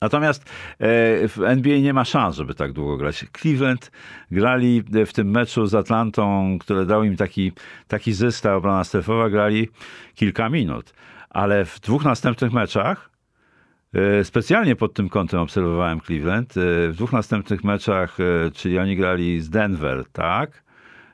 [0.00, 0.48] Natomiast e,
[1.28, 3.26] w NBA nie ma szans, żeby tak długo grać.
[3.40, 3.90] Cleveland
[4.30, 7.52] grali w tym meczu z Atlantą, które dał im taki,
[7.88, 9.68] taki zysk, ta obrona strefowa, grali
[10.14, 10.94] kilka minut.
[11.30, 13.10] Ale w dwóch następnych meczach,
[13.94, 18.18] e, specjalnie pod tym kątem obserwowałem Cleveland, e, w dwóch następnych meczach,
[18.54, 20.65] czyli oni grali z Denver, tak?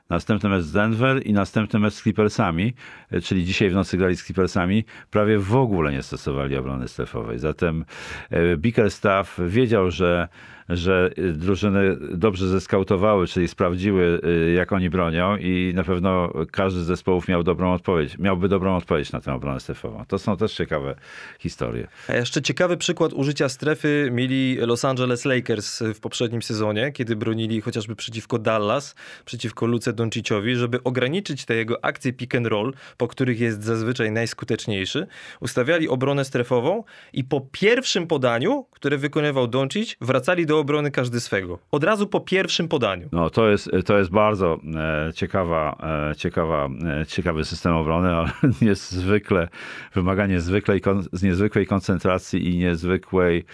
[0.09, 2.73] Następny mecz z Denver i następny mecz z Clippersami,
[3.11, 7.39] e, czyli dzisiaj w nocy grali z Clippersami, prawie w ogóle nie stosowali obrony strefowej.
[7.39, 7.85] Zatem
[8.29, 10.27] e, Bickerstaff wiedział, że
[10.69, 16.85] że drużyny dobrze zeskautowały, czyli sprawdziły, y, jak oni bronią i na pewno każdy z
[16.85, 20.05] zespołów miał dobrą odpowiedź, miałby dobrą odpowiedź na tę obronę strefową.
[20.07, 20.95] To są też ciekawe
[21.39, 21.87] historie.
[22.07, 27.61] A jeszcze ciekawy przykład użycia strefy mieli Los Angeles Lakers w poprzednim sezonie, kiedy bronili
[27.61, 28.95] chociażby przeciwko Dallas,
[29.25, 34.11] przeciwko Luce Donciciowi, żeby ograniczyć te jego akcje pick and roll, po których jest zazwyczaj
[34.11, 35.07] najskuteczniejszy.
[35.39, 41.19] Ustawiali obronę strefową i po pierwszym podaniu, które wykonywał Doncic, wracali do do obrony każdy
[41.19, 41.59] swego.
[41.71, 43.09] Od razu po pierwszym podaniu.
[43.11, 45.77] No to jest, to jest bardzo e, ciekawa,
[46.11, 46.69] e, ciekawa,
[47.01, 48.29] e, ciekawy system obrony, ale
[48.61, 49.47] niezwykle,
[49.93, 53.45] wymaga niezwykłej, z niezwykłej koncentracji i niezwykłej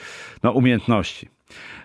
[0.43, 1.29] no, umiejętności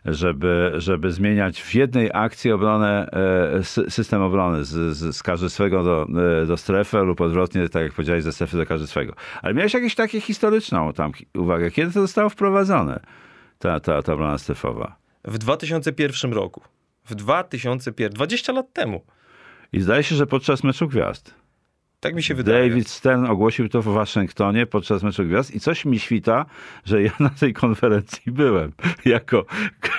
[0.05, 6.07] żeby, żeby zmieniać w jednej akcji obronę, e, system obrony z, z, z do,
[6.43, 9.15] e, do strefy lub odwrotnie, tak jak powiedziałeś, ze strefy do każdego.
[9.43, 13.01] Ale miałeś jakieś takie historyczną tam uwagę, kiedy to zostało wprowadzone,
[13.59, 15.04] ta, ta, ta obrona strefowa?
[15.25, 16.61] W 2001 roku.
[17.05, 19.05] W 2001, 20 lat temu.
[19.73, 21.35] I zdaje się, że podczas meczu gwiazd.
[22.01, 22.69] Tak mi się wydaje.
[22.69, 26.47] David Stern ogłosił to w Waszyngtonie podczas meczu gwiazd i coś mi świta,
[26.85, 28.73] że ja na tej konferencji byłem
[29.05, 29.47] jako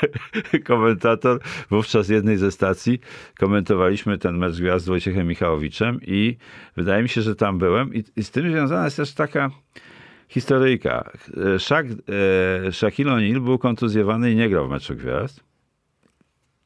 [0.68, 1.40] komentator.
[1.70, 3.00] Wówczas jednej ze stacji
[3.40, 6.38] komentowaliśmy ten mecz gwiazd z Wojciechem Michałowiczem i
[6.76, 9.52] wydaje mi się, że tam byłem i, i z tym związana jest też taka
[10.30, 11.12] historyjka.
[11.58, 11.86] Shaq,
[12.68, 15.44] e, Shaquille O'Neal był kontuzjowany i nie grał w meczu gwiazd.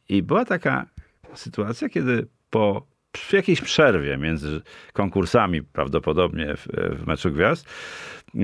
[0.10, 0.86] I była taka
[1.34, 4.62] sytuacja, kiedy po w jakiejś przerwie między
[4.94, 7.70] konkursami, prawdopodobnie w, w meczu gwiazd,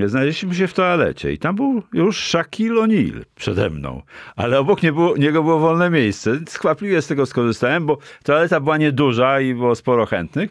[0.06, 4.02] znaleźliśmy się w toalecie i tam był już Shaquille O'Neal przede mną,
[4.36, 6.38] ale obok nie było, niego było wolne miejsce.
[6.48, 10.50] Skwapliwie z tego skorzystałem, bo toaleta była nieduża i było sporo chętnych.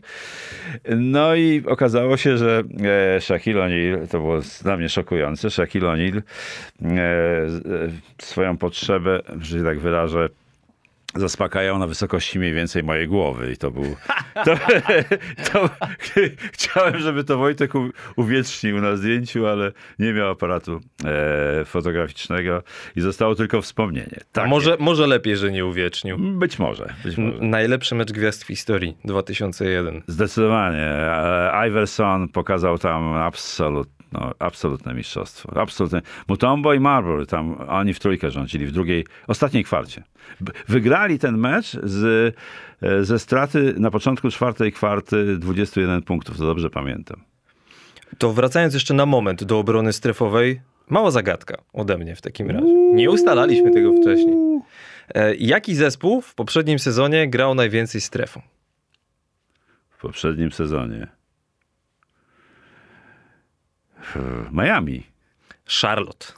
[0.98, 2.63] No i okazało się, że
[3.17, 6.91] e, Shaquille O'Neal, to było dla mnie szokujące, Shaquille O'Neal e,
[8.21, 10.30] swoją potrzebę, że tak wyrażę,
[11.15, 13.51] zaspakają na wysokości mniej więcej mojej głowy.
[13.51, 13.95] I to był.
[14.45, 14.56] To,
[15.51, 15.69] to,
[16.51, 17.71] chciałem, żeby to Wojtek
[18.15, 22.63] uwiecznił na zdjęciu, ale nie miał aparatu e, fotograficznego
[22.95, 24.19] i zostało tylko wspomnienie.
[24.47, 26.17] Może, może lepiej, że nie uwiecznił.
[26.17, 26.93] Być może.
[27.04, 27.38] Być może.
[27.41, 30.01] Najlepszy mecz gwiazd w historii 2001.
[30.08, 30.86] Zdecydowanie.
[30.86, 35.62] E, Iverson pokazał tam absolut no, absolutne mistrzostwo.
[35.62, 36.02] Absolutne.
[36.28, 40.04] Mutombo i Marbury, tam oni w trójkę rządzili w drugiej, ostatniej kwarcie.
[40.68, 42.36] Wygrali ten mecz z,
[42.82, 47.22] e, ze straty na początku czwartej kwarty 21 punktów, to dobrze pamiętam.
[48.18, 52.74] To wracając jeszcze na moment do obrony strefowej, mała zagadka ode mnie w takim razie.
[52.94, 54.36] Nie ustalaliśmy tego wcześniej.
[55.15, 58.41] E, jaki zespół w poprzednim sezonie grał najwięcej strefą?
[59.89, 61.08] W poprzednim sezonie.
[64.52, 65.04] Miami.
[65.82, 66.34] Charlotte.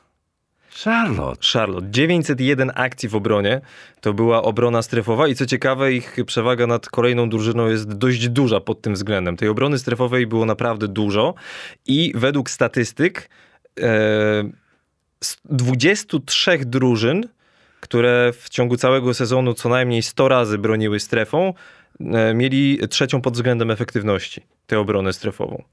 [0.84, 1.48] Charlotte.
[1.54, 1.88] Charlotte.
[1.92, 3.62] 901 akcji w obronie.
[4.02, 8.60] To była obrona strefowa i co ciekawe, ich przewaga nad kolejną drużyną jest dość duża
[8.60, 9.38] pod tym względem.
[9.38, 11.34] Tej obrony strefowej było naprawdę dużo
[11.86, 13.30] i według statystyk
[13.80, 14.50] e,
[15.46, 17.28] 23 drużyn,
[17.80, 21.54] które w ciągu całego sezonu co najmniej 100 razy broniły strefą,
[22.00, 25.64] e, mieli trzecią pod względem efektywności tę obronę strefową.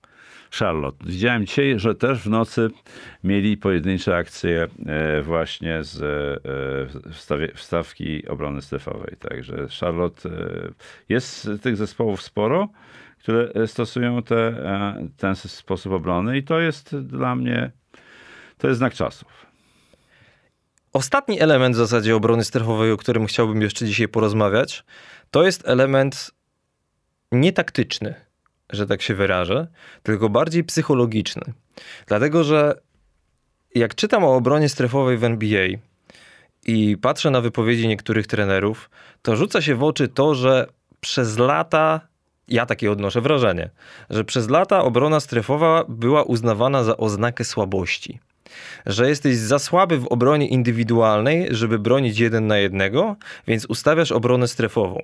[0.50, 1.04] Charlotte.
[1.06, 2.70] Widziałem dzisiaj, że też w nocy
[3.24, 6.02] mieli pojedyncze akcje e, właśnie z
[7.30, 9.16] e, wstawki obrony strefowej.
[9.18, 10.32] Także Charlotte e,
[11.08, 12.68] jest tych zespołów sporo,
[13.18, 14.54] które stosują te,
[15.16, 17.70] ten sposób obrony i to jest dla mnie
[18.58, 19.46] to jest znak czasów.
[20.92, 24.84] Ostatni element w zasadzie obrony strefowej, o którym chciałbym jeszcze dzisiaj porozmawiać,
[25.30, 26.30] to jest element
[27.32, 28.23] nietaktyczny
[28.72, 29.66] że tak się wyrażę,
[30.02, 31.42] tylko bardziej psychologiczny.
[32.06, 32.80] Dlatego, że
[33.74, 35.68] jak czytam o obronie strefowej w NBA
[36.66, 38.90] i patrzę na wypowiedzi niektórych trenerów,
[39.22, 40.66] to rzuca się w oczy to, że
[41.00, 42.00] przez lata
[42.48, 43.70] ja takie odnoszę wrażenie,
[44.10, 48.20] że przez lata obrona strefowa była uznawana za oznakę słabości.
[48.86, 54.48] Że jesteś za słaby w obronie indywidualnej, żeby bronić jeden na jednego, więc ustawiasz obronę
[54.48, 55.02] strefową.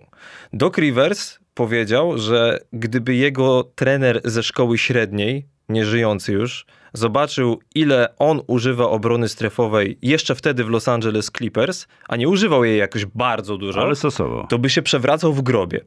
[0.52, 8.40] Doc Rivers powiedział, że gdyby jego trener ze szkoły średniej, nieżyjący już, zobaczył, ile on
[8.46, 13.56] używa obrony strefowej jeszcze wtedy w Los Angeles Clippers, a nie używał jej jakoś bardzo
[13.56, 14.46] dużo, Ale stosowo.
[14.50, 15.80] to by się przewracał w grobie.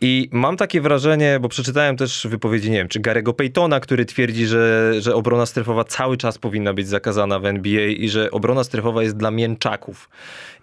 [0.00, 4.46] I mam takie wrażenie, bo przeczytałem też wypowiedzi, nie wiem, czy Garego Paytona, który twierdzi,
[4.46, 9.02] że, że obrona strefowa cały czas powinna być zakazana w NBA i że obrona strefowa
[9.02, 10.08] jest dla mięczaków.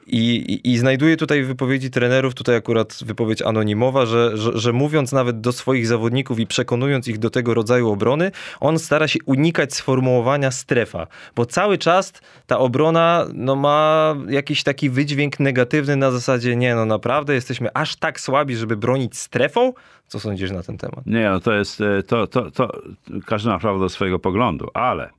[0.08, 5.41] I, i, znajduję tutaj wypowiedzi trenerów, tutaj akurat wypowiedź anonimowa, że, że, że, mówiąc nawet
[5.41, 10.52] do swoich zawodników i przekonując ich do tego rodzaju obrony, on stara się unikać sformułowania
[10.52, 12.13] strefa, bo cały czas
[12.48, 17.96] ta obrona no, ma jakiś taki wydźwięk negatywny na zasadzie, nie no naprawdę jesteśmy aż
[17.96, 19.74] tak słabi, żeby bronić strefą?
[20.08, 21.06] Co sądzisz na ten temat?
[21.06, 22.82] Nie, no to jest, e, to, to, to
[23.26, 25.16] każdy ma prawo do swojego poglądu, ale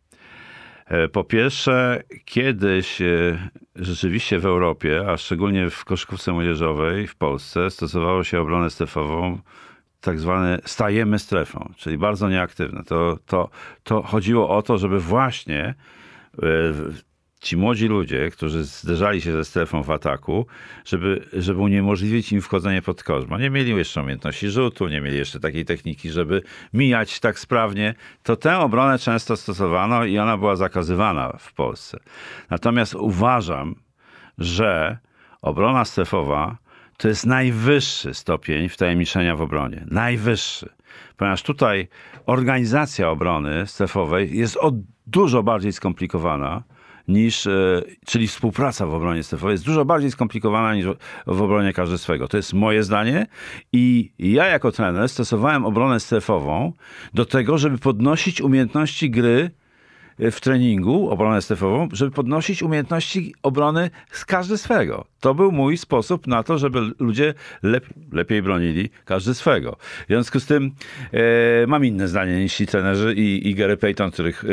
[1.12, 8.24] po pierwsze, kiedyś e, rzeczywiście w Europie, a szczególnie w koszykówce młodzieżowej w Polsce stosowało
[8.24, 9.38] się obronę strefową
[10.00, 12.84] tak zwane stajemy strefą, czyli bardzo nieaktywne.
[12.84, 13.48] To, to,
[13.82, 15.74] to chodziło o to, żeby właśnie
[16.42, 16.44] e,
[17.40, 20.46] ci młodzi ludzie, którzy zderzali się ze strefą w ataku,
[20.84, 23.24] żeby, żeby uniemożliwić im wchodzenie pod kosz.
[23.24, 26.42] Bo nie mieli jeszcze umiejętności rzutu, nie mieli jeszcze takiej techniki, żeby
[26.74, 27.94] mijać tak sprawnie.
[28.22, 31.98] To tę obronę często stosowano i ona była zakazywana w Polsce.
[32.50, 33.74] Natomiast uważam,
[34.38, 34.98] że
[35.42, 36.58] obrona strefowa
[36.96, 39.84] to jest najwyższy stopień wtajemniczenia w obronie.
[39.90, 40.68] Najwyższy.
[41.16, 41.88] Ponieważ tutaj
[42.26, 44.72] organizacja obrony strefowej jest o
[45.06, 46.62] dużo bardziej skomplikowana
[47.08, 50.86] niż, e, czyli współpraca w obronie strefowej jest dużo bardziej skomplikowana niż
[51.26, 52.28] w obronie każdy swego.
[52.28, 53.26] To jest moje zdanie
[53.72, 56.72] i ja jako trener stosowałem obronę strefową
[57.14, 59.50] do tego, żeby podnosić umiejętności gry
[60.18, 65.04] e, w treningu, obronę strefową, żeby podnosić umiejętności obrony z każdy swego.
[65.20, 69.76] To był mój sposób na to, żeby ludzie lep lepiej bronili każdy swego.
[69.80, 70.70] W związku z tym
[71.12, 74.48] e, mam inne zdanie niż ci trenerzy i, i Gary Payton, których e,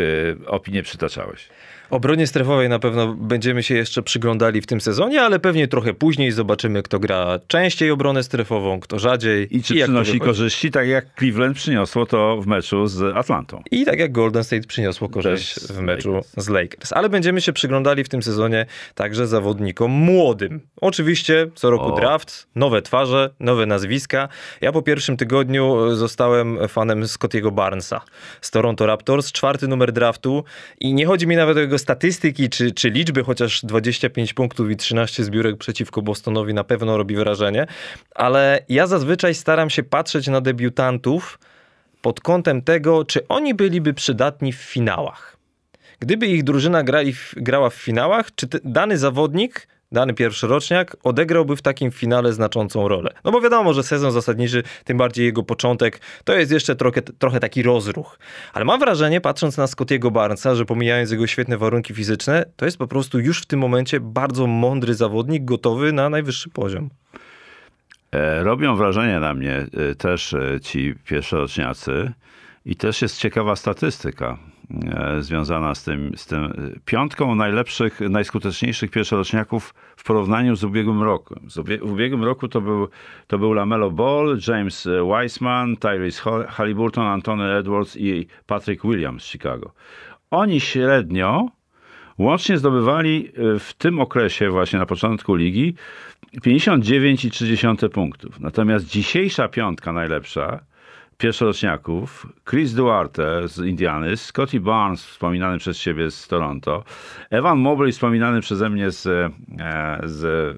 [0.47, 1.49] opinie przytaczałeś.
[1.89, 6.31] Obronie strefowej na pewno będziemy się jeszcze przyglądali w tym sezonie, ale pewnie trochę później
[6.31, 9.57] zobaczymy, kto gra częściej obronę strefową, kto rzadziej.
[9.57, 13.61] I czy i przynosi korzyści, tak jak Cleveland przyniosło to w meczu z Atlantą.
[13.71, 16.33] I tak jak Golden State przyniosło korzyść w meczu Lakers.
[16.37, 16.93] z Lakers.
[16.93, 18.65] Ale będziemy się przyglądali w tym sezonie
[18.95, 20.61] także zawodnikom młodym.
[20.81, 21.95] Oczywiście co roku o.
[21.95, 24.27] draft, nowe twarze, nowe nazwiska.
[24.61, 28.01] Ja po pierwszym tygodniu zostałem fanem Scottiego Barnesa
[28.41, 30.43] z Toronto Raptors, czwarty numer draftu
[30.79, 34.71] i nie chodzi mi nawet o jego jego statystyki czy, czy liczby, chociaż 25 punktów
[34.71, 37.67] i 13 zbiórek przeciwko Bostonowi na pewno robi wrażenie,
[38.15, 41.39] ale ja zazwyczaj staram się patrzeć na debiutantów
[42.01, 45.37] pod kątem tego, czy oni byliby przydatni w finałach.
[45.99, 51.91] Gdyby ich drużyna grali, grała w finałach, czy dany zawodnik dany pierwszoroczniak odegrałby w takim
[51.91, 53.11] finale znaczącą rolę.
[53.23, 57.39] No bo wiadomo, że sezon zasadniczy, tym bardziej jego początek, to jest jeszcze trochę, trochę
[57.39, 58.19] taki rozruch.
[58.53, 62.77] Ale mam wrażenie, patrząc na Scottiego Barnesa, że pomijając jego świetne warunki fizyczne, to jest
[62.77, 66.89] po prostu już w tym momencie bardzo mądry zawodnik, gotowy na najwyższy poziom.
[68.11, 72.11] E, robią wrażenie na mnie e, też e, ci pierwszoroczniacy
[72.65, 74.37] i też jest ciekawa statystyka.
[74.71, 76.53] E, związana z tym, z tym
[76.85, 81.39] piątką najlepszych, najskuteczniejszych pierwszoroczniaków w porównaniu z ubiegłym rokiem.
[81.81, 82.87] W ubiegłym roku to był,
[83.27, 84.87] to był Lamelo Ball, James
[85.21, 89.71] Wiseman, Tyrese Halliburton, Antony Edwards i Patrick Williams z Chicago.
[90.31, 91.49] Oni średnio
[92.17, 95.75] łącznie zdobywali e, w tym okresie, właśnie na początku ligi,
[96.45, 98.39] 59,3 punktów.
[98.39, 100.59] Natomiast dzisiejsza piątka najlepsza
[101.17, 106.83] pierwszoroczniaków, Chris Duarte z Indiany, Scotty Barnes wspominany przez siebie z Toronto,
[107.29, 109.31] Evan Mobley wspominany przeze mnie z, e,
[110.03, 110.55] z, e,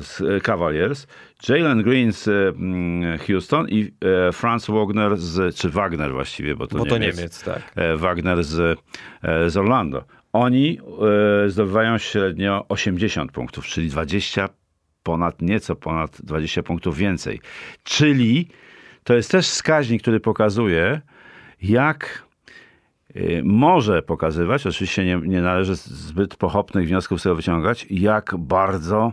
[0.00, 1.06] z Cavaliers,
[1.48, 3.92] Jalen Green z mm, Houston i
[4.28, 7.74] e, Franz Wagner z, czy Wagner właściwie, bo to, bo Niemiec, to Niemiec tak.
[7.96, 8.78] Wagner z,
[9.46, 10.04] z Orlando.
[10.32, 10.78] Oni
[11.46, 14.48] zdobywają średnio 80 punktów, czyli 20
[15.06, 17.40] ponad, nieco ponad 20 punktów więcej.
[17.84, 18.48] Czyli
[19.04, 21.00] to jest też wskaźnik, który pokazuje,
[21.62, 22.26] jak
[23.16, 29.12] y, może pokazywać, oczywiście nie, nie należy zbyt pochopnych wniosków sobie wyciągać, jak bardzo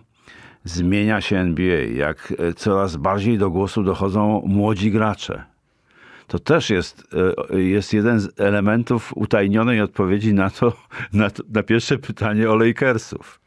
[0.64, 5.44] zmienia się NBA, jak y, coraz bardziej do głosu dochodzą młodzi gracze.
[6.28, 7.08] To też jest,
[7.54, 10.74] y, jest jeden z elementów utajnionej odpowiedzi na to,
[11.14, 13.43] na, to, na pierwsze pytanie o Lakersów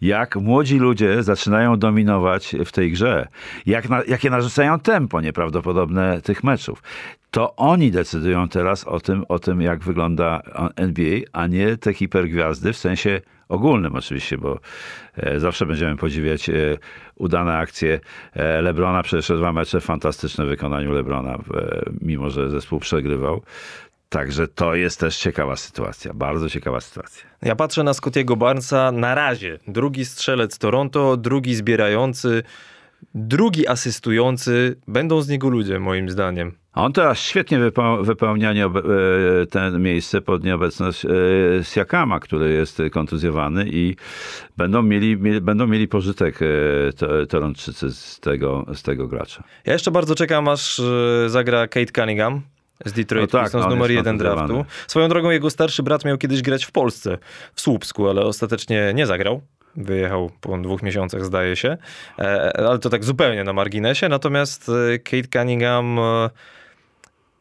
[0.00, 3.28] jak młodzi ludzie zaczynają dominować w tej grze,
[3.66, 6.82] jak na, jakie narzucają tempo nieprawdopodobne tych meczów.
[7.30, 10.42] To oni decydują teraz o tym, o tym, jak wygląda
[10.76, 14.60] NBA, a nie te hipergwiazdy w sensie ogólnym oczywiście, bo
[15.16, 16.54] e, zawsze będziemy podziwiać e,
[17.14, 18.00] udane akcje
[18.32, 19.02] e, Lebrona.
[19.02, 21.38] Przecież dwa mecze fantastyczne w wykonaniu Lebrona,
[22.00, 23.42] mimo że zespół przegrywał.
[24.08, 27.24] Także to jest też ciekawa sytuacja, bardzo ciekawa sytuacja.
[27.42, 29.58] Ja patrzę na Scottiego Barnesa na razie.
[29.66, 32.42] Drugi strzelec Toronto, drugi zbierający,
[33.14, 34.76] drugi asystujący.
[34.88, 36.52] Będą z niego ludzie, moim zdaniem.
[36.74, 37.58] On teraz świetnie
[38.02, 38.70] wypełnia e,
[39.50, 41.08] ten miejsce pod nieobecność e,
[41.62, 43.96] Siakama, który jest kontuzjowany i
[44.56, 49.44] będą mieli, będą mieli pożytek e, Torontczycy z tego, z tego gracza.
[49.64, 50.80] Ja jeszcze bardzo czekam, aż
[51.26, 52.42] zagra Kate Cunningham
[52.84, 54.64] z Detroit no tak, Pistons, numer jeden draftu.
[54.86, 57.18] Swoją drogą jego starszy brat miał kiedyś grać w Polsce,
[57.54, 59.40] w Słupsku, ale ostatecznie nie zagrał.
[59.76, 61.76] Wyjechał po dwóch miesiącach, zdaje się.
[62.18, 64.08] E, ale to tak zupełnie na marginesie.
[64.08, 65.98] Natomiast e, Kate Cunningham...
[65.98, 66.30] E,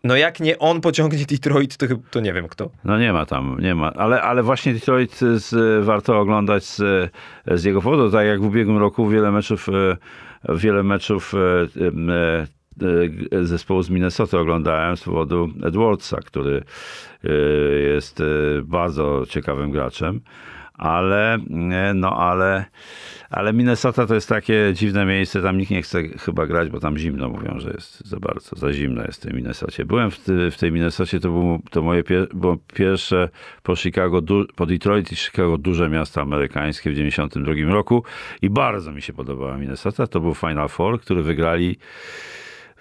[0.03, 2.69] no jak nie on pociągnie Detroit, to, to nie wiem kto.
[2.83, 3.93] No nie ma tam, nie ma.
[3.93, 7.11] Ale, ale właśnie Detroit z, warto oglądać z,
[7.47, 8.11] z jego powodu.
[8.11, 9.67] Tak jak w ubiegłym roku wiele meczów
[10.49, 12.47] wiele meczów E,
[13.41, 16.63] zespołu z Minnesota oglądałem z powodu Edwardsa, który
[17.23, 17.29] e,
[17.79, 18.23] jest e,
[18.63, 20.21] bardzo ciekawym graczem,
[20.73, 21.37] ale
[21.93, 22.65] no ale
[23.29, 26.97] ale Minnesota to jest takie dziwne miejsce, tam nikt nie chce chyba grać, bo tam
[26.97, 29.85] zimno mówią, że jest za bardzo, za zimno jest w tej Minnesocie.
[29.85, 30.19] Byłem w,
[30.51, 33.29] w tej Minnesocie, to, był, to moje pier, było pierwsze
[33.63, 34.21] po Chicago,
[34.55, 38.03] po Detroit i Chicago duże miasto amerykańskie w 92 roku
[38.41, 40.07] i bardzo mi się podobała Minnesota.
[40.07, 41.77] To był Final Four, który wygrali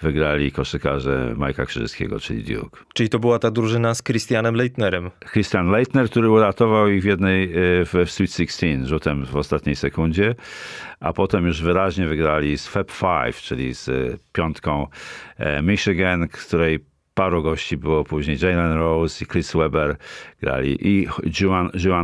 [0.02, 2.80] wygrali koszykarze Majka Krzyżyckiego, czyli Duke.
[2.94, 5.10] Czyli to była ta drużyna z Christianem Leitnerem.
[5.32, 10.34] Christian Leitner, który uratował ich w jednej, e, w Sweet 16 rzutem w ostatniej sekundzie,
[11.00, 13.92] a potem już wyraźnie wygrali z Fab Five, czyli z e,
[14.32, 14.86] piątką
[15.38, 16.84] e, Michigan, której
[17.16, 18.38] paru gości było później.
[18.42, 19.96] Jalen Rose i Chris Webber
[20.42, 21.06] grali i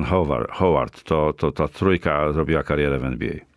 [0.05, 0.51] Howard.
[0.51, 1.03] Howard.
[1.03, 3.52] To, to ta trójka zrobiła karierę w NBA.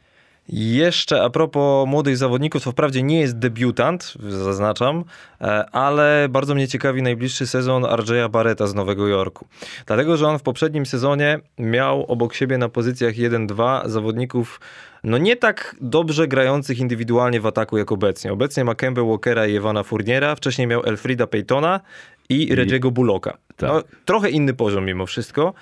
[0.49, 5.03] Jeszcze a propos młodych zawodników, to wprawdzie nie jest debiutant, zaznaczam,
[5.41, 9.47] e, ale bardzo mnie ciekawi najbliższy sezon RJ'a Barretta z Nowego Jorku.
[9.85, 14.59] Dlatego, że on w poprzednim sezonie miał obok siebie na pozycjach 1-2 zawodników
[15.03, 18.33] no nie tak dobrze grających indywidualnie w ataku jak obecnie.
[18.33, 21.79] Obecnie ma Kemba Walkera i Ewana Fourniera, wcześniej miał Elfrida Paytona
[22.29, 23.37] i, I Reggie'ego Bullocka.
[23.57, 23.69] Tak.
[23.69, 25.53] No, trochę inny poziom mimo wszystko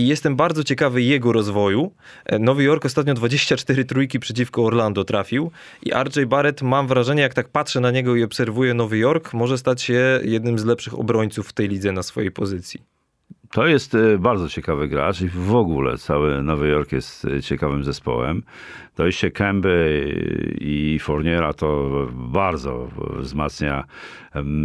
[0.00, 1.92] i jestem bardzo ciekawy jego rozwoju.
[2.26, 5.50] E, Nowy Jork ostatnio 24 trójki przeciwko Orlando trafił
[5.82, 9.58] i RJ Barrett mam wrażenie, jak tak patrzę na niego i obserwuję Nowy Jork, może
[9.58, 12.89] stać się jednym z lepszych obrońców w tej lidze na swojej pozycji.
[13.50, 17.84] To jest e, bardzo ciekawy gracz i w ogóle cały Nowy Jork jest e, ciekawym
[17.84, 18.42] zespołem.
[18.96, 20.14] Dojście Kęby
[20.60, 23.84] i Fourniera to bardzo wzmacnia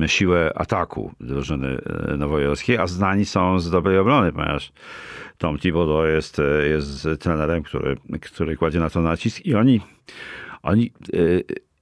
[0.06, 4.72] siłę ataku drużyny e, nowojorskiej, a znani są z dobrej obrony, ponieważ
[5.38, 9.82] Tom Thibodeau jest, jest trenerem, który, który kładzie na to nacisk i oni,
[10.64, 10.92] oni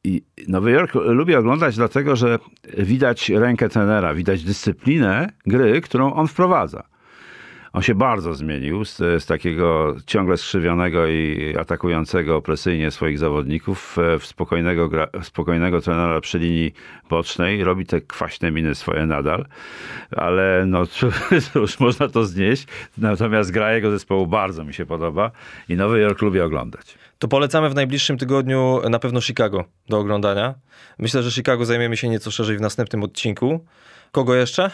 [0.04, 2.40] i Nowy Jork lubię oglądać dlatego, że
[2.78, 6.93] widać rękę trenera, widać dyscyplinę gry, którą on wprowadza.
[7.74, 14.26] On się bardzo zmienił z, z, takiego ciągle skrzywionego i atakującego opresyjnie swoich zawodników w
[14.26, 16.74] spokojnego, gra, spokojnego trenera przy linii
[17.10, 17.64] bocznej.
[17.64, 19.46] Robi te kwaśne miny swoje nadal,
[20.12, 20.84] ale no
[21.56, 22.68] już można to znieść.
[22.98, 25.32] Natomiast gra jego zespołu bardzo mi się podoba
[25.70, 26.98] i Nowy Jork lubię oglądać.
[27.20, 30.56] To polecamy w najbliższym tygodniu na pewno Chicago do oglądania.
[31.00, 33.66] Myślę, że Chicago zajmiemy się nieco szerzej w następnym odcinku.
[34.12, 34.72] Kogo jeszcze?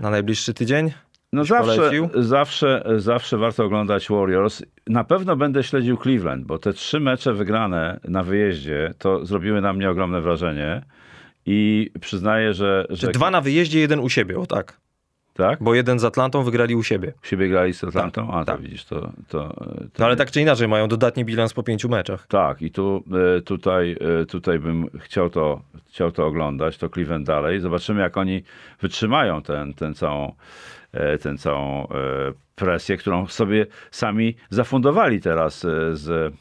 [0.00, 0.92] Na najbliższy tydzień?
[1.32, 4.62] No zawsze, zawsze, zawsze warto oglądać Warriors.
[4.86, 9.72] Na pewno będę śledził Cleveland, bo te trzy mecze wygrane na wyjeździe to zrobiły na
[9.72, 10.82] mnie ogromne wrażenie.
[11.46, 12.86] I przyznaję, że.
[12.90, 13.08] że...
[13.08, 14.80] Dwa na wyjeździe, jeden u siebie, o tak.
[15.36, 15.62] Tak?
[15.62, 17.12] Bo jeden z Atlantą wygrali u siebie.
[17.22, 18.26] U siebie grali z Atlantą?
[18.26, 18.60] Tak, A, to tak.
[18.60, 19.00] widzisz, to...
[19.00, 19.54] to, to...
[19.98, 22.26] No ale tak czy inaczej, mają dodatni bilans po pięciu meczach.
[22.26, 23.04] Tak, i tu,
[23.38, 27.60] e, tutaj, e, tutaj bym chciał to, chciał to oglądać, to Cleveland dalej.
[27.60, 28.42] Zobaczymy, jak oni
[28.80, 30.32] wytrzymają ten, ten całą,
[30.96, 31.88] e, ten całą
[32.54, 35.60] presję, którą sobie sami zafundowali teraz
[35.92, 36.34] z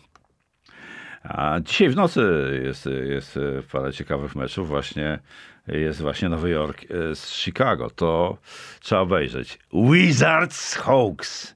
[1.24, 2.22] a dzisiaj w nocy
[2.64, 3.40] jest, jest
[3.72, 5.20] parę ciekawych meczów właśnie
[5.68, 7.90] jest właśnie Nowy Jork e, z Chicago.
[7.90, 8.38] To
[8.80, 9.60] trzeba obejrzeć.
[9.74, 11.56] Wizards Hawks.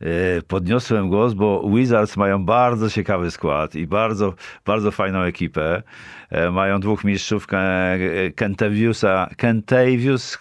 [0.00, 4.34] E, podniosłem głos, bo Wizards mają bardzo ciekawy skład i bardzo,
[4.64, 5.82] bardzo fajną ekipę.
[6.30, 7.46] E, mają dwóch mistrzów,
[8.36, 10.38] Kentaviusa, Kentavius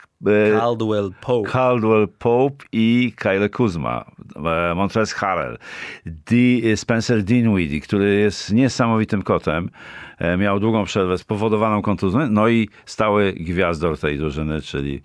[0.59, 1.49] Caldwell Pope.
[1.49, 4.05] Caldwell Pope i Kyle Kuzma,
[4.76, 5.57] Montrezl Harrell,
[6.05, 6.36] D,
[6.76, 9.70] Spencer Dinwiddie, który jest niesamowitym kotem.
[10.18, 15.01] E, miał długą przerwę spowodowaną kontuzją, no i stały gwiazdor tej drużyny, czyli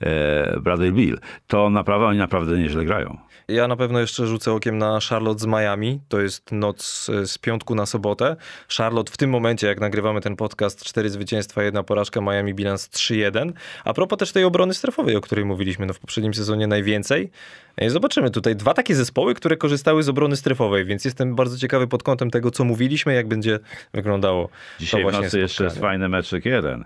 [0.00, 1.18] e, Bradley Bill.
[1.46, 3.18] To naprawdę, oni naprawdę nieźle grają.
[3.48, 6.00] Ja na pewno jeszcze rzucę okiem na Charlotte z Miami.
[6.08, 8.36] To jest noc z piątku na sobotę.
[8.76, 13.52] Charlotte w tym momencie, jak nagrywamy ten podcast, cztery zwycięstwa, jedna porażka, Miami bilans 3-1.
[13.84, 17.30] A propos też tej obrony strefowej, o której mówiliśmy no w poprzednim sezonie najwięcej.
[17.76, 21.88] E, zobaczymy tutaj dwa takie zespoły, które korzystały z obrony strefowej, więc jestem bardzo ciekawy
[21.88, 23.58] pod kątem tego, co mówiliśmy, jak będzie
[23.94, 24.48] wyglądało
[24.80, 26.84] Dzisiaj to w nocy jeszcze jest fajny meczek jeden.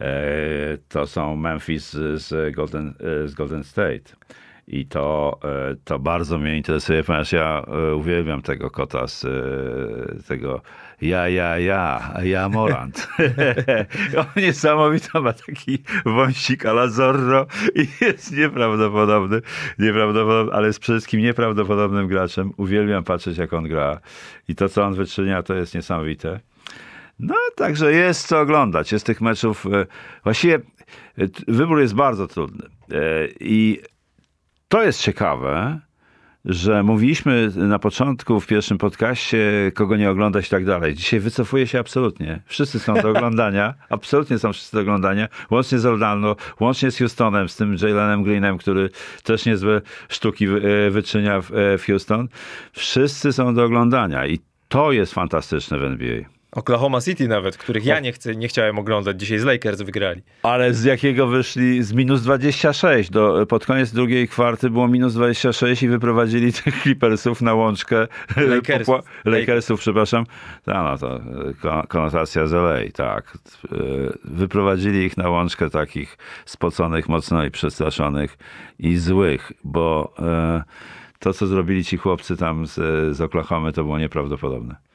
[0.00, 0.08] E,
[0.88, 2.94] to są Memphis z Golden,
[3.24, 4.16] e, z Golden State.
[4.68, 10.22] I to, e, to bardzo mnie interesuje, ponieważ ja e, uwielbiam tego kota z e,
[10.28, 10.62] tego
[11.00, 13.08] ja, ja, ja, ja Morant.
[14.18, 19.42] On niesamowity, ma taki wąsik ala Zorro i jest nieprawdopodobny,
[19.78, 22.52] nieprawdopodobny, ale jest przede wszystkim nieprawdopodobnym graczem.
[22.56, 24.00] Uwielbiam patrzeć, jak on gra.
[24.48, 26.40] I to, co on wyczynia, to jest niesamowite.
[27.18, 28.92] No, także jest co oglądać.
[28.92, 29.66] Jest tych meczów.
[30.24, 30.60] Właściwie
[31.48, 32.64] wybór jest bardzo trudny.
[33.40, 33.80] I
[34.68, 35.80] to jest ciekawe,
[36.44, 40.94] że mówiliśmy na początku w pierwszym podcaście, kogo nie oglądać i tak dalej.
[40.94, 42.42] Dzisiaj wycofuje się absolutnie.
[42.46, 43.74] Wszyscy są do oglądania.
[43.88, 45.28] absolutnie są wszyscy do oglądania.
[45.50, 48.90] Łącznie z Orlando, łącznie z Houstonem, z tym Jalenem Greenem, który
[49.22, 51.40] też niezłe sztuki e, wyczynia
[51.78, 52.28] w Houston.
[52.72, 54.38] Wszyscy są do oglądania i
[54.68, 56.35] to jest fantastyczne w NBA.
[56.56, 59.20] Oklahoma City nawet, których ja nie, chcę, nie chciałem oglądać.
[59.20, 60.22] Dzisiaj z Lakers wygrali.
[60.42, 61.82] Ale z jakiego wyszli?
[61.82, 63.10] Z minus 26.
[63.10, 68.06] Do, pod koniec drugiej kwarty było minus 26 i wyprowadzili tych Clippersów na łączkę.
[68.36, 69.00] Lakersów.
[69.24, 70.24] Lakersów, przepraszam.
[70.64, 71.20] Ta, no to
[71.88, 73.38] konotacja z LA, tak.
[73.64, 73.76] E,
[74.24, 78.38] wyprowadzili ich na łączkę takich spoconych mocno i przestraszonych
[78.78, 80.62] i złych, bo e,
[81.18, 82.74] to, co zrobili ci chłopcy tam z,
[83.16, 84.86] z Oklahomy, to było nieprawdopodobne.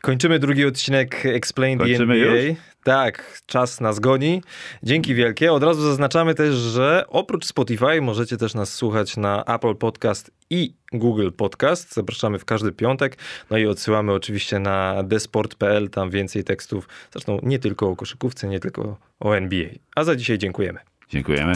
[0.00, 2.42] Kończymy drugi odcinek Explain Kończymy the NBA.
[2.42, 2.56] Już?
[2.84, 4.42] Tak, czas nas goni.
[4.82, 5.52] Dzięki wielkie.
[5.52, 10.74] Od razu zaznaczamy też, że oprócz Spotify możecie też nas słuchać na Apple Podcast i
[10.92, 11.94] Google Podcast.
[11.94, 13.18] Zapraszamy w każdy piątek.
[13.50, 16.88] No i odsyłamy oczywiście na desport.pl, tam więcej tekstów.
[17.12, 19.68] Zresztą nie tylko o koszykówce, nie tylko o NBA.
[19.96, 20.78] A za dzisiaj dziękujemy.
[21.08, 21.52] Dziękujemy.